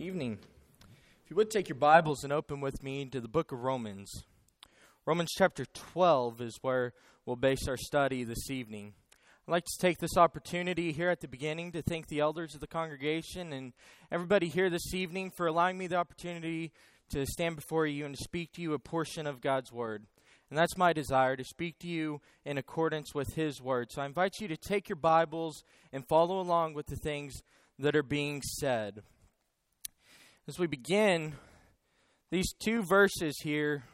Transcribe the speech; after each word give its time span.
evening. 0.00 0.38
If 1.22 1.30
you 1.30 1.36
would 1.36 1.50
take 1.50 1.68
your 1.68 1.76
Bibles 1.76 2.24
and 2.24 2.32
open 2.32 2.62
with 2.62 2.82
me 2.82 3.04
to 3.04 3.20
the 3.20 3.28
book 3.28 3.52
of 3.52 3.62
Romans. 3.62 4.24
Romans 5.04 5.30
chapter 5.36 5.66
12 5.66 6.40
is 6.40 6.58
where 6.62 6.94
we'll 7.26 7.36
base 7.36 7.68
our 7.68 7.76
study 7.76 8.24
this 8.24 8.50
evening. 8.50 8.94
I'd 9.46 9.52
like 9.52 9.66
to 9.66 9.78
take 9.78 9.98
this 9.98 10.16
opportunity 10.16 10.92
here 10.92 11.10
at 11.10 11.20
the 11.20 11.28
beginning 11.28 11.72
to 11.72 11.82
thank 11.82 12.06
the 12.06 12.20
elders 12.20 12.54
of 12.54 12.62
the 12.62 12.66
congregation 12.66 13.52
and 13.52 13.74
everybody 14.10 14.48
here 14.48 14.70
this 14.70 14.94
evening 14.94 15.30
for 15.36 15.46
allowing 15.46 15.76
me 15.76 15.86
the 15.86 15.96
opportunity 15.96 16.72
to 17.10 17.26
stand 17.26 17.56
before 17.56 17.86
you 17.86 18.06
and 18.06 18.16
to 18.16 18.24
speak 18.24 18.52
to 18.54 18.62
you 18.62 18.72
a 18.72 18.78
portion 18.78 19.26
of 19.26 19.42
God's 19.42 19.70
Word. 19.70 20.06
And 20.48 20.58
that's 20.58 20.78
my 20.78 20.94
desire 20.94 21.36
to 21.36 21.44
speak 21.44 21.78
to 21.80 21.88
you 21.88 22.22
in 22.46 22.56
accordance 22.56 23.14
with 23.14 23.34
His 23.34 23.60
Word. 23.60 23.92
So 23.92 24.00
I 24.00 24.06
invite 24.06 24.40
you 24.40 24.48
to 24.48 24.56
take 24.56 24.88
your 24.88 24.96
Bibles 24.96 25.62
and 25.92 26.08
follow 26.08 26.40
along 26.40 26.72
with 26.72 26.86
the 26.86 26.96
things 26.96 27.42
that 27.78 27.94
are 27.94 28.02
being 28.02 28.40
said. 28.40 29.02
As 30.50 30.58
we 30.58 30.66
begin, 30.66 31.34
these 32.32 32.52
two 32.58 32.82
verses 32.82 33.38
here 33.40 33.84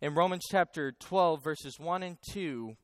in 0.00 0.14
Romans 0.14 0.44
chapter 0.48 0.92
12, 0.92 1.42
verses 1.42 1.80
1 1.80 2.04
and 2.04 2.16
2, 2.30 2.76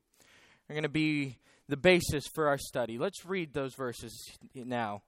are 0.68 0.72
going 0.72 0.82
to 0.82 0.88
be 0.88 1.38
the 1.68 1.76
basis 1.76 2.24
for 2.34 2.48
our 2.48 2.58
study. 2.58 2.98
Let's 2.98 3.24
read 3.24 3.54
those 3.54 3.76
verses 3.76 4.12
now. 4.56 5.02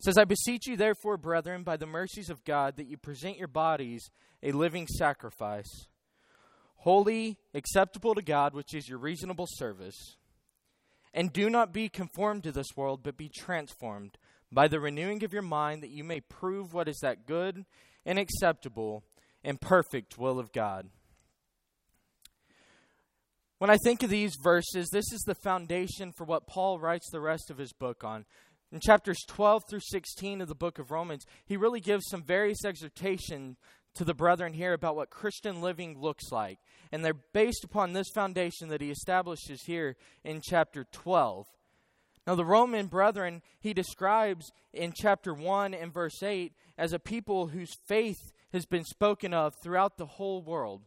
It 0.00 0.04
says, 0.04 0.18
I 0.18 0.24
beseech 0.24 0.66
you, 0.66 0.76
therefore, 0.76 1.16
brethren, 1.16 1.62
by 1.62 1.76
the 1.76 1.86
mercies 1.86 2.28
of 2.28 2.42
God, 2.42 2.76
that 2.76 2.88
you 2.88 2.96
present 2.96 3.38
your 3.38 3.46
bodies 3.46 4.10
a 4.42 4.50
living 4.50 4.88
sacrifice, 4.88 5.86
holy, 6.74 7.38
acceptable 7.54 8.16
to 8.16 8.22
God, 8.22 8.52
which 8.52 8.74
is 8.74 8.88
your 8.88 8.98
reasonable 8.98 9.46
service. 9.48 10.16
And 11.14 11.32
do 11.32 11.48
not 11.48 11.72
be 11.72 11.88
conformed 11.88 12.42
to 12.42 12.50
this 12.50 12.74
world, 12.74 13.04
but 13.04 13.16
be 13.16 13.28
transformed 13.32 14.18
by 14.52 14.68
the 14.68 14.80
renewing 14.80 15.22
of 15.24 15.32
your 15.32 15.42
mind, 15.42 15.82
that 15.82 15.90
you 15.90 16.04
may 16.04 16.20
prove 16.20 16.74
what 16.74 16.88
is 16.88 16.98
that 17.00 17.26
good 17.26 17.64
and 18.04 18.18
acceptable 18.18 19.04
and 19.44 19.60
perfect 19.60 20.18
will 20.18 20.38
of 20.38 20.52
God. 20.52 20.88
When 23.58 23.70
I 23.70 23.76
think 23.76 24.02
of 24.02 24.10
these 24.10 24.36
verses, 24.42 24.88
this 24.88 25.12
is 25.12 25.22
the 25.26 25.34
foundation 25.34 26.12
for 26.12 26.24
what 26.24 26.46
Paul 26.46 26.78
writes 26.78 27.10
the 27.10 27.20
rest 27.20 27.50
of 27.50 27.58
his 27.58 27.72
book 27.72 28.02
on. 28.02 28.24
In 28.72 28.80
chapters 28.80 29.18
12 29.28 29.64
through 29.68 29.80
16 29.82 30.40
of 30.40 30.48
the 30.48 30.54
book 30.54 30.78
of 30.78 30.90
Romans, 30.90 31.26
he 31.44 31.56
really 31.56 31.80
gives 31.80 32.08
some 32.08 32.22
various 32.22 32.64
exhortation 32.64 33.56
to 33.94 34.04
the 34.04 34.14
brethren 34.14 34.52
here 34.52 34.72
about 34.72 34.96
what 34.96 35.10
Christian 35.10 35.60
living 35.60 35.98
looks 35.98 36.30
like. 36.30 36.58
And 36.92 37.04
they're 37.04 37.12
based 37.12 37.64
upon 37.64 37.92
this 37.92 38.08
foundation 38.14 38.68
that 38.68 38.80
he 38.80 38.90
establishes 38.90 39.64
here 39.64 39.96
in 40.24 40.40
chapter 40.42 40.86
12. 40.92 41.46
Now, 42.26 42.34
the 42.34 42.44
Roman 42.44 42.86
brethren, 42.86 43.42
he 43.60 43.72
describes 43.72 44.52
in 44.72 44.92
chapter 44.94 45.34
1 45.34 45.74
and 45.74 45.92
verse 45.92 46.22
8 46.22 46.52
as 46.76 46.92
a 46.92 46.98
people 46.98 47.48
whose 47.48 47.74
faith 47.86 48.32
has 48.52 48.66
been 48.66 48.84
spoken 48.84 49.32
of 49.32 49.54
throughout 49.62 49.96
the 49.96 50.06
whole 50.06 50.42
world. 50.42 50.82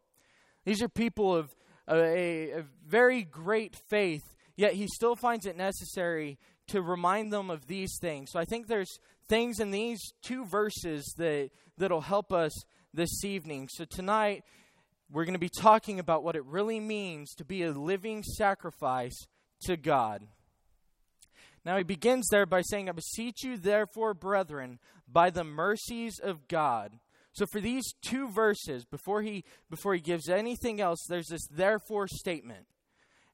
These 0.66 0.81
are 0.81 0.90
people 0.90 1.36
of 1.36 1.56
a, 1.90 2.52
a, 2.52 2.64
very 2.88 3.23
great 3.23 3.75
faith, 3.90 4.23
yet 4.56 4.73
he 4.73 4.88
still 4.88 5.16
finds 5.16 5.45
it 5.45 5.58
necessary 5.58 6.38
to 6.67 6.81
remind 6.81 7.34
them 7.34 7.50
of 7.50 7.68
these 7.68 7.97
things. 8.00 8.30
So 8.31 8.40
I 8.40 8.45
think 8.45 8.68
there's 8.68 9.00
things 9.28 9.59
in 9.59 9.72
these 9.72 10.00
two 10.22 10.45
verses 10.45 11.14
that 11.18 11.50
that'll 11.78 12.02
help 12.02 12.31
us 12.31 12.53
this 12.94 13.25
evening. 13.25 13.68
So 13.70 13.86
tonight 13.86 14.44
we're 15.12 15.25
going 15.25 15.34
to 15.34 15.40
be 15.40 15.50
talking 15.50 16.00
about 16.00 16.23
what 16.23 16.36
it 16.36 16.45
really 16.45 16.80
means 16.80 17.34
to 17.36 17.45
be 17.45 17.64
a 17.64 17.72
living 17.72 18.23
sacrifice 18.23 19.28
to 19.66 19.75
God. 19.75 20.25
Now 21.66 21.78
he 21.78 21.83
begins 21.83 22.28
there 22.30 22.45
by 22.45 22.61
saying, 22.61 22.89
I 22.89 22.92
beseech 22.92 23.44
you, 23.44 23.58
therefore, 23.58 24.14
brethren, 24.14 24.80
by 25.08 25.30
the 25.30 25.44
mercies 25.44 26.19
of 26.22 26.47
God. 26.47 26.92
So 27.33 27.45
for 27.52 27.61
these 27.61 27.94
two 28.02 28.30
verses, 28.30 28.86
before 28.86 29.22
he 29.22 29.44
before 29.69 29.94
he 29.95 30.00
gives 30.00 30.30
anything 30.30 30.80
else, 30.80 31.06
there's 31.08 31.28
this 31.28 31.47
therefore 31.50 32.08
statement. 32.08 32.67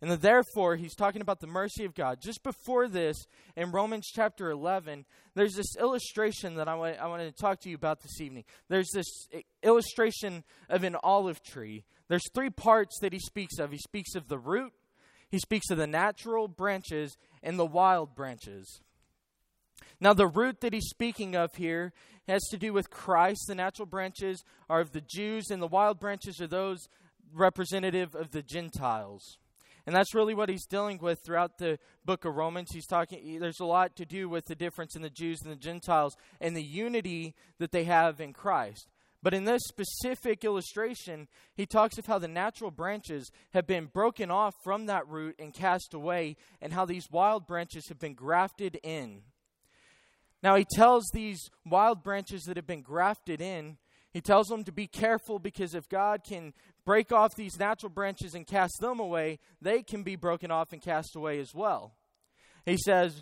And 0.01 0.09
the 0.09 0.15
therefore, 0.15 0.77
he's 0.77 0.95
talking 0.95 1.21
about 1.21 1.41
the 1.41 1.47
mercy 1.47 1.83
of 1.83 1.93
God. 1.93 2.19
Just 2.21 2.41
before 2.41 2.87
this, 2.87 3.17
in 3.57 3.71
Romans 3.71 4.09
chapter 4.13 4.49
11, 4.49 5.03
there's 5.35 5.55
this 5.55 5.75
illustration 5.75 6.55
that 6.55 6.69
I 6.69 6.75
want, 6.75 6.97
I 6.99 7.07
want 7.07 7.21
to 7.21 7.31
talk 7.33 7.59
to 7.61 7.69
you 7.69 7.75
about 7.75 8.01
this 8.01 8.21
evening. 8.21 8.45
There's 8.69 8.91
this 8.93 9.27
eh, 9.33 9.41
illustration 9.61 10.45
of 10.69 10.85
an 10.85 10.95
olive 11.03 11.43
tree. 11.43 11.83
There's 12.07 12.31
three 12.33 12.49
parts 12.49 12.97
that 13.01 13.11
he 13.11 13.19
speaks 13.19 13.59
of. 13.59 13.71
He 13.71 13.77
speaks 13.77 14.15
of 14.15 14.29
the 14.29 14.39
root, 14.39 14.71
he 15.29 15.37
speaks 15.37 15.69
of 15.69 15.77
the 15.77 15.87
natural 15.87 16.47
branches 16.47 17.17
and 17.43 17.57
the 17.57 17.65
wild 17.65 18.15
branches. 18.15 18.81
Now, 19.99 20.13
the 20.13 20.27
root 20.27 20.61
that 20.61 20.73
he's 20.73 20.89
speaking 20.89 21.35
of 21.35 21.55
here 21.55 21.93
has 22.27 22.43
to 22.49 22.57
do 22.57 22.73
with 22.73 22.89
Christ. 22.89 23.45
The 23.47 23.55
natural 23.55 23.85
branches 23.85 24.43
are 24.69 24.81
of 24.81 24.91
the 24.91 25.01
Jews, 25.01 25.49
and 25.49 25.61
the 25.61 25.67
wild 25.67 25.99
branches 25.99 26.39
are 26.39 26.47
those 26.47 26.87
representative 27.33 28.15
of 28.15 28.31
the 28.31 28.41
Gentiles. 28.41 29.37
And 29.85 29.95
that's 29.95 30.13
really 30.13 30.35
what 30.35 30.49
he's 30.49 30.65
dealing 30.65 30.99
with 30.99 31.19
throughout 31.25 31.57
the 31.57 31.79
book 32.05 32.23
of 32.25 32.35
Romans. 32.35 32.69
He's 32.71 32.85
talking 32.85 33.39
there's 33.39 33.59
a 33.59 33.65
lot 33.65 33.95
to 33.95 34.05
do 34.05 34.29
with 34.29 34.45
the 34.45 34.55
difference 34.55 34.95
in 34.95 35.01
the 35.01 35.09
Jews 35.09 35.41
and 35.41 35.51
the 35.51 35.55
Gentiles 35.55 36.15
and 36.39 36.55
the 36.55 36.63
unity 36.63 37.33
that 37.57 37.71
they 37.71 37.85
have 37.85 38.21
in 38.21 38.33
Christ. 38.33 38.87
But 39.21 39.33
in 39.33 39.43
this 39.43 39.61
specific 39.67 40.45
illustration, 40.45 41.27
he 41.53 41.65
talks 41.65 41.97
of 41.97 42.05
how 42.05 42.19
the 42.19 42.27
natural 42.27 42.71
branches 42.71 43.31
have 43.53 43.67
been 43.67 43.87
broken 43.87 44.31
off 44.31 44.55
from 44.63 44.85
that 44.85 45.07
root 45.07 45.35
and 45.39 45.53
cast 45.53 45.93
away, 45.93 46.37
and 46.61 46.71
how 46.71 46.85
these 46.85 47.11
wild 47.11 47.45
branches 47.45 47.89
have 47.89 47.99
been 47.99 48.13
grafted 48.13 48.79
in. 48.81 49.23
Now, 50.41 50.55
he 50.55 50.65
tells 50.73 51.09
these 51.13 51.49
wild 51.65 52.01
branches 52.01 52.43
that 52.43 52.55
have 52.55 52.67
been 52.67 52.81
grafted 52.81 53.41
in, 53.41 53.77
he 54.11 54.21
tells 54.21 54.47
them 54.47 54.63
to 54.63 54.71
be 54.71 54.87
careful 54.87 55.37
because 55.37 55.75
if 55.75 55.87
God 55.87 56.21
can 56.27 56.53
break 56.83 57.11
off 57.11 57.35
these 57.35 57.59
natural 57.59 57.91
branches 57.91 58.33
and 58.33 58.47
cast 58.47 58.73
them 58.81 58.99
away, 58.99 59.39
they 59.61 59.83
can 59.83 60.01
be 60.03 60.15
broken 60.15 60.49
off 60.49 60.73
and 60.73 60.81
cast 60.81 61.15
away 61.15 61.39
as 61.39 61.53
well. 61.53 61.93
He 62.65 62.77
says, 62.77 63.21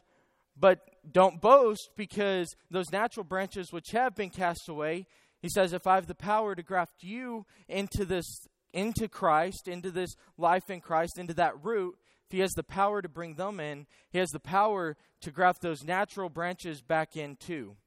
but 0.58 0.80
don't 1.12 1.42
boast 1.42 1.90
because 1.98 2.48
those 2.72 2.90
natural 2.92 3.26
branches 3.26 3.72
which 3.72 3.92
have 3.92 4.16
been 4.16 4.30
cast 4.30 4.70
away 4.70 5.08
he 5.42 5.50
says, 5.50 5.74
if 5.74 5.88
I 5.88 5.96
have 5.96 6.08
the 6.08 6.16
power 6.16 6.56
to 6.56 6.64
graft 6.64 7.04
you 7.04 7.46
into 7.68 8.06
this, 8.06 8.48
into 8.74 9.08
Christ, 9.08 9.68
into 9.68 9.92
this 9.92 10.16
life 10.38 10.70
in 10.70 10.82
Christ, 10.82 11.18
into 11.18 11.34
that 11.36 11.64
root, 11.64 11.96
if 12.26 12.32
he 12.32 12.40
has 12.40 12.52
the 12.52 12.64
power 12.64 13.02
to 13.02 13.10
bring 13.10 13.36
them 13.36 13.60
in, 13.60 13.88
he 14.10 14.18
has 14.18 14.30
the 14.30 14.40
power 14.40 14.98
to 15.22 15.32
graft 15.32 15.62
those 15.62 15.84
natural 15.84 16.30
branches 16.30 16.82
back 16.82 17.16
in 17.16 17.38
too. 17.38 17.78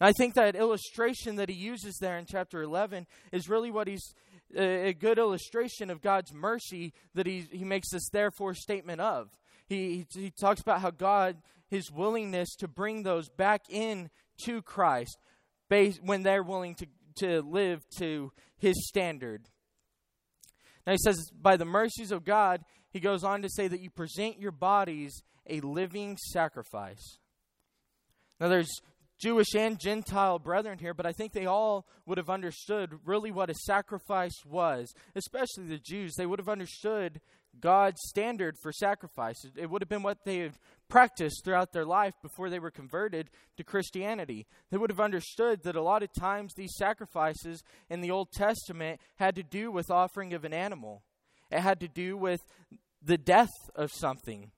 Now, 0.00 0.08
I 0.08 0.12
think 0.12 0.34
that 0.34 0.54
illustration 0.54 1.36
that 1.36 1.48
he 1.48 1.54
uses 1.54 1.96
there 2.00 2.18
in 2.18 2.26
chapter 2.26 2.62
11 2.62 3.06
is 3.32 3.48
really 3.48 3.70
what 3.70 3.88
he's 3.88 4.14
a 4.54 4.92
good 4.92 5.18
illustration 5.18 5.90
of 5.90 6.02
God's 6.02 6.32
mercy 6.32 6.92
that 7.14 7.26
he, 7.26 7.46
he 7.50 7.64
makes 7.64 7.90
this 7.90 8.08
therefore 8.10 8.54
statement 8.54 9.00
of. 9.00 9.30
He, 9.66 10.06
he, 10.14 10.20
he 10.20 10.30
talks 10.30 10.60
about 10.60 10.80
how 10.80 10.90
God, 10.90 11.36
his 11.68 11.90
willingness 11.90 12.54
to 12.56 12.68
bring 12.68 13.02
those 13.02 13.28
back 13.30 13.62
in 13.70 14.10
to 14.44 14.60
Christ, 14.60 15.16
based, 15.72 16.02
when 16.04 16.22
they're 16.22 16.42
willing 16.42 16.74
to, 16.74 16.86
to 17.16 17.40
live 17.40 17.82
to 17.96 18.30
his 18.58 18.86
standard. 18.88 19.48
Now 20.86 20.92
he 20.92 20.98
says, 20.98 21.30
by 21.30 21.56
the 21.56 21.64
mercies 21.64 22.12
of 22.12 22.26
God, 22.26 22.60
he 22.90 23.00
goes 23.00 23.24
on 23.24 23.40
to 23.40 23.48
say 23.48 23.68
that 23.68 23.80
you 23.80 23.88
present 23.88 24.38
your 24.38 24.52
bodies 24.52 25.22
a 25.48 25.60
living 25.60 26.18
sacrifice. 26.18 27.16
Now 28.38 28.48
there's 28.48 28.70
Jewish 29.18 29.54
and 29.56 29.80
Gentile 29.80 30.38
brethren 30.38 30.78
here, 30.78 30.92
but 30.92 31.06
I 31.06 31.12
think 31.12 31.32
they 31.32 31.46
all 31.46 31.86
would 32.04 32.18
have 32.18 32.28
understood 32.28 32.98
really 33.06 33.30
what 33.30 33.48
a 33.48 33.54
sacrifice 33.54 34.44
was, 34.44 34.92
especially 35.14 35.64
the 35.68 35.78
Jews. 35.78 36.16
They 36.16 36.26
would 36.26 36.38
have 36.38 36.50
understood 36.50 37.18
God's 37.60 38.00
standard 38.08 38.56
for 38.62 38.72
sacrifice. 38.72 39.36
It 39.56 39.70
would 39.70 39.82
have 39.82 39.88
been 39.88 40.02
what 40.02 40.24
they 40.24 40.38
had 40.38 40.54
practiced 40.88 41.44
throughout 41.44 41.72
their 41.72 41.84
life 41.84 42.14
before 42.22 42.50
they 42.50 42.58
were 42.58 42.70
converted 42.70 43.30
to 43.56 43.64
Christianity. 43.64 44.46
They 44.70 44.78
would 44.78 44.90
have 44.90 45.00
understood 45.00 45.62
that 45.62 45.76
a 45.76 45.82
lot 45.82 46.02
of 46.02 46.12
times 46.12 46.54
these 46.54 46.76
sacrifices 46.76 47.62
in 47.88 48.00
the 48.00 48.10
Old 48.10 48.30
Testament 48.32 49.00
had 49.16 49.34
to 49.36 49.42
do 49.42 49.70
with 49.70 49.90
offering 49.90 50.34
of 50.34 50.44
an 50.44 50.52
animal, 50.52 51.02
it 51.50 51.60
had 51.60 51.80
to 51.80 51.88
do 51.88 52.16
with 52.16 52.40
the 53.02 53.18
death 53.18 53.50
of 53.74 53.90
something. 53.92 54.50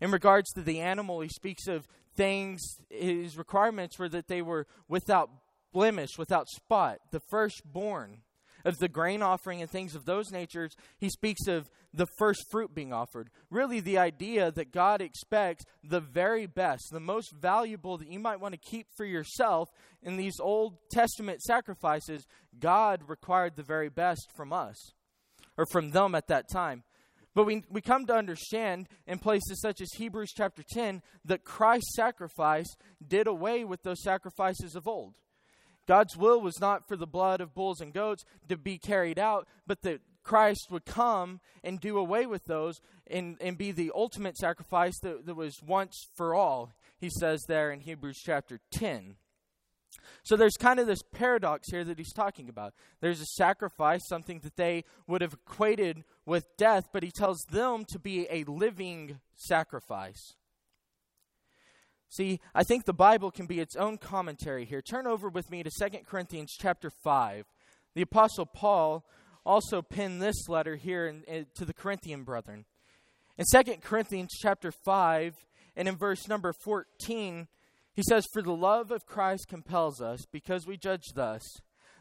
In 0.00 0.10
regards 0.10 0.50
to 0.52 0.62
the 0.62 0.80
animal, 0.80 1.20
he 1.20 1.28
speaks 1.28 1.68
of 1.68 1.86
things, 2.16 2.60
his 2.90 3.38
requirements 3.38 3.98
were 3.98 4.08
that 4.08 4.28
they 4.28 4.42
were 4.42 4.66
without 4.88 5.30
blemish, 5.72 6.18
without 6.18 6.48
spot, 6.48 6.98
the 7.10 7.20
firstborn 7.30 8.18
of 8.64 8.78
the 8.78 8.88
grain 8.88 9.22
offering 9.22 9.60
and 9.60 9.70
things 9.70 9.94
of 9.94 10.04
those 10.04 10.30
natures, 10.30 10.76
he 10.98 11.08
speaks 11.08 11.46
of 11.46 11.70
the 11.94 12.06
first 12.18 12.44
fruit 12.50 12.74
being 12.74 12.92
offered. 12.92 13.30
Really, 13.50 13.80
the 13.80 13.98
idea 13.98 14.50
that 14.50 14.72
God 14.72 15.00
expects 15.00 15.64
the 15.84 16.00
very 16.00 16.46
best, 16.46 16.88
the 16.90 17.00
most 17.00 17.32
valuable 17.32 17.98
that 17.98 18.10
you 18.10 18.18
might 18.18 18.40
want 18.40 18.54
to 18.54 18.70
keep 18.70 18.86
for 18.96 19.04
yourself 19.04 19.68
in 20.02 20.16
these 20.16 20.40
Old 20.40 20.78
Testament 20.90 21.42
sacrifices, 21.42 22.26
God 22.58 23.02
required 23.08 23.56
the 23.56 23.62
very 23.62 23.88
best 23.88 24.30
from 24.34 24.52
us, 24.52 24.92
or 25.56 25.66
from 25.66 25.90
them 25.90 26.14
at 26.14 26.28
that 26.28 26.46
time. 26.50 26.84
But 27.34 27.44
we, 27.44 27.64
we 27.70 27.80
come 27.80 28.06
to 28.06 28.14
understand 28.14 28.88
in 29.06 29.18
places 29.18 29.60
such 29.60 29.80
as 29.80 29.92
Hebrews 29.92 30.32
chapter 30.36 30.62
10 30.62 31.02
that 31.24 31.44
Christ's 31.44 31.94
sacrifice 31.96 32.76
did 33.06 33.26
away 33.26 33.64
with 33.64 33.82
those 33.82 34.02
sacrifices 34.02 34.74
of 34.74 34.86
old. 34.86 35.14
God's 35.86 36.16
will 36.16 36.40
was 36.40 36.60
not 36.60 36.86
for 36.86 36.96
the 36.96 37.06
blood 37.06 37.40
of 37.40 37.54
bulls 37.54 37.80
and 37.80 37.92
goats 37.92 38.24
to 38.48 38.56
be 38.56 38.78
carried 38.78 39.18
out, 39.18 39.46
but 39.66 39.82
that 39.82 40.00
Christ 40.22 40.68
would 40.70 40.84
come 40.84 41.40
and 41.64 41.80
do 41.80 41.98
away 41.98 42.26
with 42.26 42.44
those 42.44 42.80
and, 43.08 43.36
and 43.40 43.58
be 43.58 43.72
the 43.72 43.90
ultimate 43.94 44.36
sacrifice 44.36 44.98
that, 45.00 45.26
that 45.26 45.34
was 45.34 45.62
once 45.62 46.06
for 46.14 46.34
all, 46.34 46.72
he 46.98 47.10
says 47.10 47.42
there 47.48 47.72
in 47.72 47.80
Hebrews 47.80 48.20
chapter 48.24 48.60
10. 48.72 49.16
So 50.22 50.36
there's 50.36 50.56
kind 50.56 50.78
of 50.78 50.86
this 50.86 51.02
paradox 51.12 51.70
here 51.70 51.84
that 51.84 51.98
he's 51.98 52.12
talking 52.12 52.48
about. 52.48 52.74
There's 53.00 53.20
a 53.20 53.26
sacrifice, 53.26 54.00
something 54.08 54.40
that 54.40 54.56
they 54.56 54.84
would 55.06 55.20
have 55.20 55.34
equated 55.34 56.04
with 56.24 56.56
death, 56.56 56.88
but 56.92 57.02
he 57.02 57.10
tells 57.10 57.42
them 57.50 57.84
to 57.88 57.98
be 57.98 58.26
a 58.30 58.44
living 58.44 59.18
sacrifice. 59.34 60.36
See, 62.12 62.40
I 62.54 62.62
think 62.62 62.84
the 62.84 62.92
Bible 62.92 63.30
can 63.30 63.46
be 63.46 63.58
its 63.58 63.74
own 63.74 63.96
commentary 63.96 64.66
here. 64.66 64.82
Turn 64.82 65.06
over 65.06 65.30
with 65.30 65.50
me 65.50 65.62
to 65.62 65.70
2 65.70 66.00
Corinthians 66.06 66.54
chapter 66.60 66.90
5. 66.90 67.46
The 67.94 68.02
apostle 68.02 68.44
Paul 68.44 69.06
also 69.46 69.80
penned 69.80 70.20
this 70.20 70.46
letter 70.46 70.76
here 70.76 71.06
in, 71.06 71.24
in, 71.24 71.46
to 71.54 71.64
the 71.64 71.72
Corinthian 71.72 72.24
brethren. 72.24 72.66
In 73.38 73.46
2 73.50 73.76
Corinthians 73.80 74.36
chapter 74.38 74.70
5 74.70 75.36
and 75.74 75.88
in 75.88 75.96
verse 75.96 76.28
number 76.28 76.52
14, 76.52 77.48
he 77.94 78.02
says, 78.02 78.26
For 78.34 78.42
the 78.42 78.52
love 78.52 78.90
of 78.90 79.06
Christ 79.06 79.48
compels 79.48 80.02
us, 80.02 80.26
because 80.30 80.66
we 80.66 80.76
judge 80.76 81.14
thus, 81.14 81.40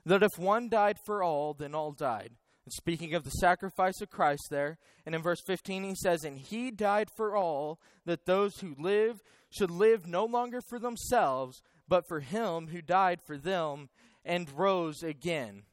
that 0.06 0.24
if 0.24 0.38
one 0.38 0.68
died 0.68 0.98
for 1.06 1.24
all, 1.24 1.54
then 1.54 1.74
all 1.74 1.94
died. 1.94 2.32
And 2.66 2.74
speaking 2.74 3.14
of 3.14 3.24
the 3.24 3.32
sacrifice 3.32 4.02
of 4.02 4.10
Christ 4.10 4.48
there, 4.50 4.78
and 5.06 5.16
in 5.16 5.22
verse 5.22 5.42
15 5.46 5.84
he 5.84 5.96
says, 5.96 6.24
And 6.24 6.38
he 6.38 6.72
died 6.72 7.10
for 7.16 7.36
all, 7.36 7.80
that 8.06 8.26
those 8.26 8.60
who 8.60 8.76
live 8.78 9.22
should 9.50 9.72
live 9.72 10.08
no 10.08 10.26
longer 10.26 10.62
for 10.62 10.80
themselves, 10.80 11.62
but 11.88 12.08
for 12.08 12.20
him 12.20 12.68
who 12.68 12.82
died 12.82 13.20
for 13.26 13.38
them 13.38 13.90
and 14.24 14.50
rose 14.56 15.02
again. 15.04 15.64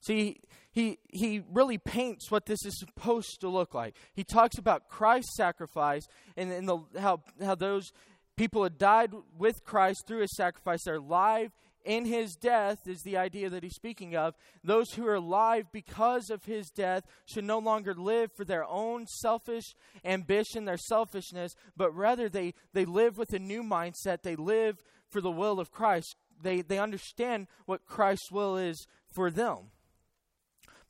See, 0.00 0.40
he, 0.72 0.98
he 1.08 1.42
really 1.52 1.78
paints 1.78 2.30
what 2.30 2.46
this 2.46 2.64
is 2.64 2.78
supposed 2.78 3.40
to 3.40 3.48
look 3.48 3.72
like. 3.72 3.96
He 4.14 4.24
talks 4.24 4.58
about 4.58 4.88
Christ's 4.88 5.36
sacrifice 5.36 6.06
and, 6.36 6.50
and 6.50 6.68
the, 6.68 6.78
how, 6.98 7.22
how 7.42 7.54
those 7.54 7.92
people 8.36 8.64
had 8.64 8.78
died 8.78 9.12
with 9.38 9.64
Christ 9.64 10.04
through 10.06 10.20
his 10.20 10.36
sacrifice. 10.36 10.80
They're 10.84 10.96
alive 10.96 11.52
in 11.84 12.04
his 12.04 12.34
death, 12.34 12.86
is 12.86 13.02
the 13.02 13.16
idea 13.16 13.50
that 13.50 13.62
he's 13.62 13.74
speaking 13.74 14.16
of. 14.16 14.34
Those 14.62 14.92
who 14.92 15.06
are 15.06 15.14
alive 15.14 15.66
because 15.72 16.30
of 16.30 16.44
his 16.44 16.70
death 16.70 17.04
should 17.26 17.44
no 17.44 17.58
longer 17.58 17.94
live 17.94 18.30
for 18.36 18.44
their 18.44 18.64
own 18.64 19.06
selfish 19.06 19.74
ambition, 20.04 20.64
their 20.64 20.76
selfishness, 20.76 21.54
but 21.76 21.94
rather 21.94 22.28
they, 22.28 22.54
they 22.72 22.84
live 22.84 23.18
with 23.18 23.32
a 23.32 23.38
new 23.38 23.62
mindset. 23.62 24.22
They 24.22 24.36
live 24.36 24.78
for 25.10 25.20
the 25.20 25.30
will 25.30 25.60
of 25.60 25.70
Christ. 25.70 26.16
They, 26.40 26.62
they 26.62 26.78
understand 26.78 27.46
what 27.66 27.86
Christ's 27.86 28.32
will 28.32 28.56
is 28.56 28.86
for 29.10 29.30
them. 29.30 29.70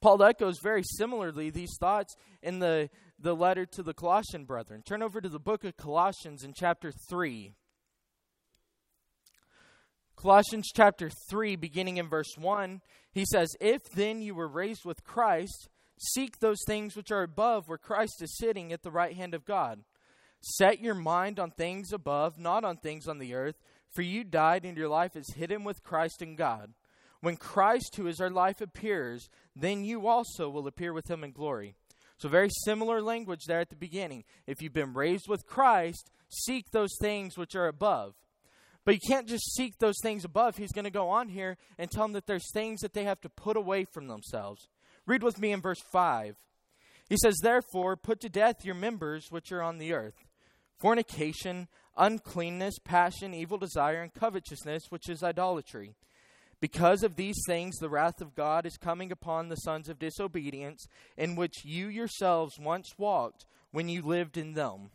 Paul 0.00 0.22
echoes 0.24 0.58
very 0.62 0.82
similarly 0.82 1.50
these 1.50 1.76
thoughts 1.78 2.16
in 2.42 2.58
the, 2.58 2.90
the 3.20 3.36
letter 3.36 3.64
to 3.66 3.82
the 3.82 3.94
Colossian 3.94 4.44
brethren. 4.44 4.82
Turn 4.84 5.02
over 5.02 5.20
to 5.20 5.28
the 5.28 5.38
book 5.38 5.64
of 5.64 5.76
Colossians 5.76 6.42
in 6.42 6.52
chapter 6.54 6.92
3. 7.08 7.54
Colossians 10.22 10.70
chapter 10.72 11.10
3, 11.10 11.56
beginning 11.56 11.96
in 11.96 12.08
verse 12.08 12.38
1, 12.38 12.80
he 13.10 13.24
says, 13.24 13.56
If 13.60 13.90
then 13.90 14.22
you 14.22 14.36
were 14.36 14.46
raised 14.46 14.84
with 14.84 15.02
Christ, 15.02 15.68
seek 15.98 16.38
those 16.38 16.62
things 16.64 16.94
which 16.94 17.10
are 17.10 17.24
above, 17.24 17.68
where 17.68 17.76
Christ 17.76 18.22
is 18.22 18.38
sitting 18.38 18.72
at 18.72 18.84
the 18.84 18.92
right 18.92 19.16
hand 19.16 19.34
of 19.34 19.44
God. 19.44 19.80
Set 20.40 20.78
your 20.78 20.94
mind 20.94 21.40
on 21.40 21.50
things 21.50 21.92
above, 21.92 22.38
not 22.38 22.62
on 22.62 22.76
things 22.76 23.08
on 23.08 23.18
the 23.18 23.34
earth, 23.34 23.56
for 23.90 24.02
you 24.02 24.22
died, 24.22 24.64
and 24.64 24.78
your 24.78 24.88
life 24.88 25.16
is 25.16 25.34
hidden 25.34 25.64
with 25.64 25.82
Christ 25.82 26.22
in 26.22 26.36
God. 26.36 26.72
When 27.20 27.36
Christ, 27.36 27.96
who 27.96 28.06
is 28.06 28.20
our 28.20 28.30
life, 28.30 28.60
appears, 28.60 29.28
then 29.56 29.82
you 29.82 30.06
also 30.06 30.48
will 30.48 30.68
appear 30.68 30.92
with 30.92 31.10
him 31.10 31.24
in 31.24 31.32
glory. 31.32 31.74
So, 32.18 32.28
very 32.28 32.50
similar 32.64 33.02
language 33.02 33.46
there 33.48 33.58
at 33.58 33.70
the 33.70 33.76
beginning. 33.76 34.22
If 34.46 34.62
you've 34.62 34.72
been 34.72 34.94
raised 34.94 35.26
with 35.28 35.46
Christ, 35.46 36.12
seek 36.28 36.70
those 36.70 36.96
things 37.00 37.36
which 37.36 37.56
are 37.56 37.66
above. 37.66 38.14
But 38.84 38.94
you 38.94 39.00
can't 39.06 39.28
just 39.28 39.54
seek 39.54 39.78
those 39.78 40.00
things 40.02 40.24
above. 40.24 40.56
He's 40.56 40.72
going 40.72 40.84
to 40.84 40.90
go 40.90 41.08
on 41.08 41.28
here 41.28 41.56
and 41.78 41.90
tell 41.90 42.04
them 42.04 42.12
that 42.12 42.26
there's 42.26 42.52
things 42.52 42.80
that 42.80 42.94
they 42.94 43.04
have 43.04 43.20
to 43.20 43.28
put 43.28 43.56
away 43.56 43.84
from 43.84 44.08
themselves. 44.08 44.68
Read 45.06 45.22
with 45.22 45.38
me 45.38 45.52
in 45.52 45.60
verse 45.60 45.80
5. 45.92 46.36
He 47.08 47.16
says, 47.16 47.38
Therefore, 47.42 47.96
put 47.96 48.20
to 48.20 48.28
death 48.28 48.64
your 48.64 48.74
members 48.74 49.26
which 49.30 49.52
are 49.52 49.62
on 49.62 49.78
the 49.78 49.92
earth 49.92 50.24
fornication, 50.78 51.68
uncleanness, 51.96 52.74
passion, 52.82 53.32
evil 53.32 53.56
desire, 53.56 54.02
and 54.02 54.12
covetousness, 54.12 54.86
which 54.90 55.08
is 55.08 55.22
idolatry. 55.22 55.94
Because 56.60 57.04
of 57.04 57.14
these 57.14 57.38
things, 57.46 57.76
the 57.76 57.88
wrath 57.88 58.20
of 58.20 58.34
God 58.34 58.66
is 58.66 58.76
coming 58.76 59.12
upon 59.12 59.48
the 59.48 59.56
sons 59.56 59.88
of 59.88 60.00
disobedience, 60.00 60.86
in 61.16 61.36
which 61.36 61.64
you 61.64 61.86
yourselves 61.88 62.58
once 62.58 62.94
walked 62.98 63.46
when 63.70 63.88
you 63.88 64.02
lived 64.02 64.36
in 64.36 64.54
them. 64.54 64.90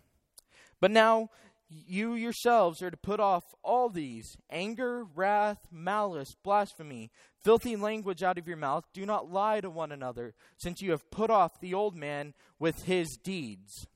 But 0.80 0.92
now 0.92 1.30
you 1.69 2.14
yourselves 2.14 2.81
are 2.81 2.92
to 2.92 2.98
put 2.98 3.19
off 3.19 3.44
all 3.64 3.90
these 3.90 4.38
anger, 4.50 5.06
wrath, 5.16 5.60
malice, 5.72 6.34
blasphemy, 6.44 7.12
filthy 7.44 7.75
language 7.75 8.24
out 8.24 8.38
of 8.38 8.48
your 8.48 8.58
mouth. 8.58 8.86
Do 8.94 9.06
not 9.06 9.31
lie 9.31 9.62
to 9.62 9.69
one 9.69 9.92
another, 9.92 10.34
since 10.58 10.81
you 10.81 10.92
have 10.92 11.10
put 11.12 11.30
off 11.30 11.60
the 11.60 11.74
old 11.74 11.96
man 11.96 12.34
with 12.60 12.84
his 12.84 13.18
deeds. 13.22 13.88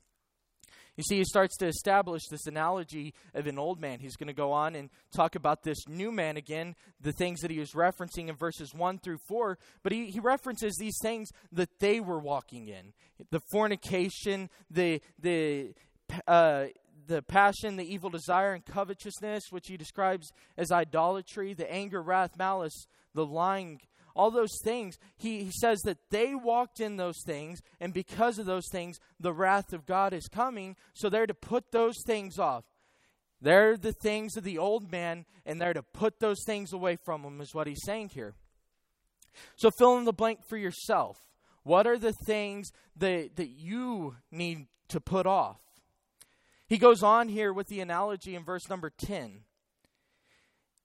You 0.98 1.04
see, 1.04 1.18
he 1.18 1.24
starts 1.24 1.56
to 1.58 1.68
establish 1.68 2.22
this 2.30 2.46
analogy 2.48 3.14
of 3.34 3.48
an 3.48 3.58
old 3.58 3.80
man. 3.80 4.00
He's 4.00 4.18
going 4.18 4.28
to 4.28 4.34
go 4.34 4.52
on 4.52 4.76
and 4.76 4.90
talk 5.16 5.36
about 5.36 5.64
this 5.64 5.88
new 5.88 6.12
man 6.12 6.36
again, 6.36 6.76
the 7.00 7.14
things 7.14 7.40
that 7.40 7.50
he 7.50 7.60
was 7.60 7.72
referencing 7.72 8.28
in 8.28 8.36
verses 8.36 8.74
1 8.74 9.00
through 9.00 9.20
4. 9.28 9.58
But 9.84 9.94
he, 9.94 10.08
he 10.08 10.20
references 10.20 10.76
these 10.78 11.00
things 11.02 11.30
that 11.54 11.80
they 11.80 12.02
were 12.02 12.20
walking 12.20 12.68
in 12.68 12.94
the 13.30 13.42
fornication, 13.52 14.50
the, 14.70 15.02
the 15.18 15.74
uh, 16.28 16.66
the 17.08 17.22
passion, 17.22 17.78
the 17.78 17.94
evil 17.94 18.10
desire, 18.10 18.54
and 18.54 18.66
covetousness, 18.66 19.52
which 19.52 19.68
he 19.68 19.78
describes 19.78 20.32
as 20.58 20.72
idolatry, 20.72 21.54
the 21.54 21.72
anger, 21.72 22.02
wrath, 22.02 22.38
malice, 22.38 22.88
the 23.14 23.26
lying, 23.26 23.80
all 24.16 24.32
those 24.32 24.60
things, 24.64 24.98
he, 25.18 25.44
he 25.46 25.52
says 25.52 25.80
that 25.82 25.98
they 26.10 26.36
walked 26.36 26.80
in 26.80 26.98
those 26.98 27.22
things, 27.26 27.62
and 27.80 27.94
because 27.94 28.40
of 28.40 28.46
those 28.46 28.68
things, 28.72 29.00
the 29.20 29.34
wrath 29.34 29.74
of 29.74 29.86
God 29.86 30.14
is 30.14 30.28
coming. 30.28 30.76
So 30.94 31.10
they're 31.10 31.28
to 31.28 31.34
put 31.34 31.72
those 31.72 31.96
things 32.06 32.38
off. 32.38 32.66
They're 33.42 33.78
the 33.78 33.94
things 33.94 34.38
of 34.38 34.44
the 34.44 34.58
old 34.58 34.92
man, 34.92 35.26
and 35.46 35.60
they're 35.60 35.74
to 35.74 35.84
put 35.84 36.20
those 36.20 36.44
things 36.46 36.74
away 36.74 36.98
from 36.98 37.24
them, 37.24 37.42
is 37.42 37.56
what 37.56 37.68
he's 37.68 37.84
saying 37.86 38.10
here. 38.10 38.34
So 39.56 39.72
fill 39.72 39.98
in 39.98 40.06
the 40.06 40.14
blank 40.14 40.40
for 40.48 40.58
yourself. 40.58 41.18
What 41.64 41.88
are 41.88 41.98
the 41.98 42.14
things 42.26 42.72
that, 42.98 43.36
that 43.38 43.50
you 43.50 44.16
need 44.32 44.68
to 44.90 45.00
put 45.00 45.26
off? 45.26 45.58
He 46.72 46.78
goes 46.78 47.04
on 47.04 47.28
here 47.28 47.52
with 47.52 47.68
the 47.68 47.82
analogy 47.82 48.34
in 48.34 48.46
verse 48.46 48.70
number 48.70 48.90
10. 48.90 49.42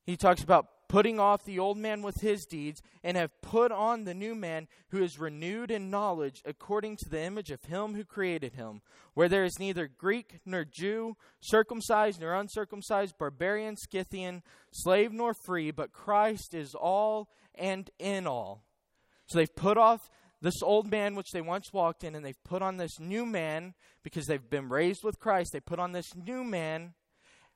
He 0.02 0.16
talks 0.16 0.43
about 0.43 0.88
putting 0.88 1.21
off 1.21 1.45
the 1.45 1.61
old 1.61 1.78
man 1.78 2.02
with 2.02 2.23
his 2.23 2.45
deeds 2.45 2.83
and 3.05 3.16
have 3.16 3.40
put 3.40 3.71
on 3.71 4.02
the 4.02 4.12
new 4.12 4.35
man 4.35 4.66
who 4.88 5.00
is 5.00 5.21
renewed 5.21 5.71
in 5.71 5.88
knowledge 5.88 6.43
according 6.45 6.97
to 6.97 7.09
the 7.09 7.23
image 7.23 7.52
of 7.52 7.66
him 7.66 7.95
who 7.95 8.02
created 8.05 8.55
him, 8.55 8.83
where 9.14 9.28
there 9.28 9.45
is 9.45 9.61
neither 9.61 9.87
Greek 9.87 10.40
nor 10.45 10.64
Jew, 10.64 11.16
circumcised 11.38 12.21
nor 12.21 12.35
uncircumcised, 12.35 13.16
barbarian, 13.16 13.76
Scythian, 13.76 14.43
slave 14.73 15.12
nor 15.12 15.35
free, 15.35 15.71
but 15.71 15.93
Christ 15.93 16.52
is 16.52 16.75
all 16.75 17.28
and 17.55 17.88
in 18.00 18.26
all. 18.26 18.64
So 19.26 19.38
they've 19.38 19.55
put 19.55 19.78
off 19.78 20.11
this 20.40 20.62
old 20.62 20.90
man 20.90 21.14
which 21.14 21.31
they 21.33 21.40
once 21.40 21.73
walked 21.73 22.05
in, 22.05 22.14
and 22.14 22.25
they've 22.25 22.45
put 22.45 22.62
on 22.62 22.76
this 22.76 23.00
new 23.00 23.25
man 23.25 23.75
because 24.02 24.26
they've 24.26 24.50
been 24.50 24.69
raised 24.69 25.02
with 25.02 25.19
Christ. 25.19 25.50
They 25.52 25.61
put 25.61 25.78
on 25.78 25.93
this 25.93 26.14
new 26.14 26.45
man 26.45 26.95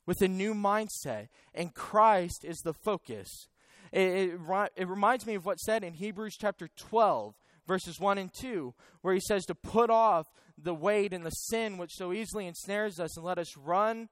with 0.06 0.22
a 0.22 0.28
new 0.28 0.54
mindset, 0.54 1.28
and 1.54 1.74
Christ 1.74 2.44
is 2.44 2.58
the 2.58 2.74
focus. 2.74 3.48
It, 3.92 4.00
it, 4.00 4.70
it 4.76 4.88
reminds 4.88 5.26
me 5.26 5.34
of 5.34 5.44
what's 5.44 5.64
said 5.64 5.84
in 5.84 5.94
Hebrews 5.94 6.36
chapter 6.38 6.68
12, 6.76 7.34
verses 7.66 8.00
1 8.00 8.18
and 8.18 8.30
2, 8.32 8.74
where 9.02 9.14
he 9.14 9.20
says 9.20 9.44
to 9.46 9.54
put 9.54 9.90
off 9.90 10.26
the 10.56 10.74
weight 10.74 11.12
and 11.12 11.24
the 11.24 11.30
sin 11.30 11.78
which 11.78 11.92
so 11.94 12.12
easily 12.12 12.46
ensnares 12.46 12.98
us, 12.98 13.16
and 13.16 13.24
let 13.24 13.38
us 13.38 13.56
run 13.56 14.08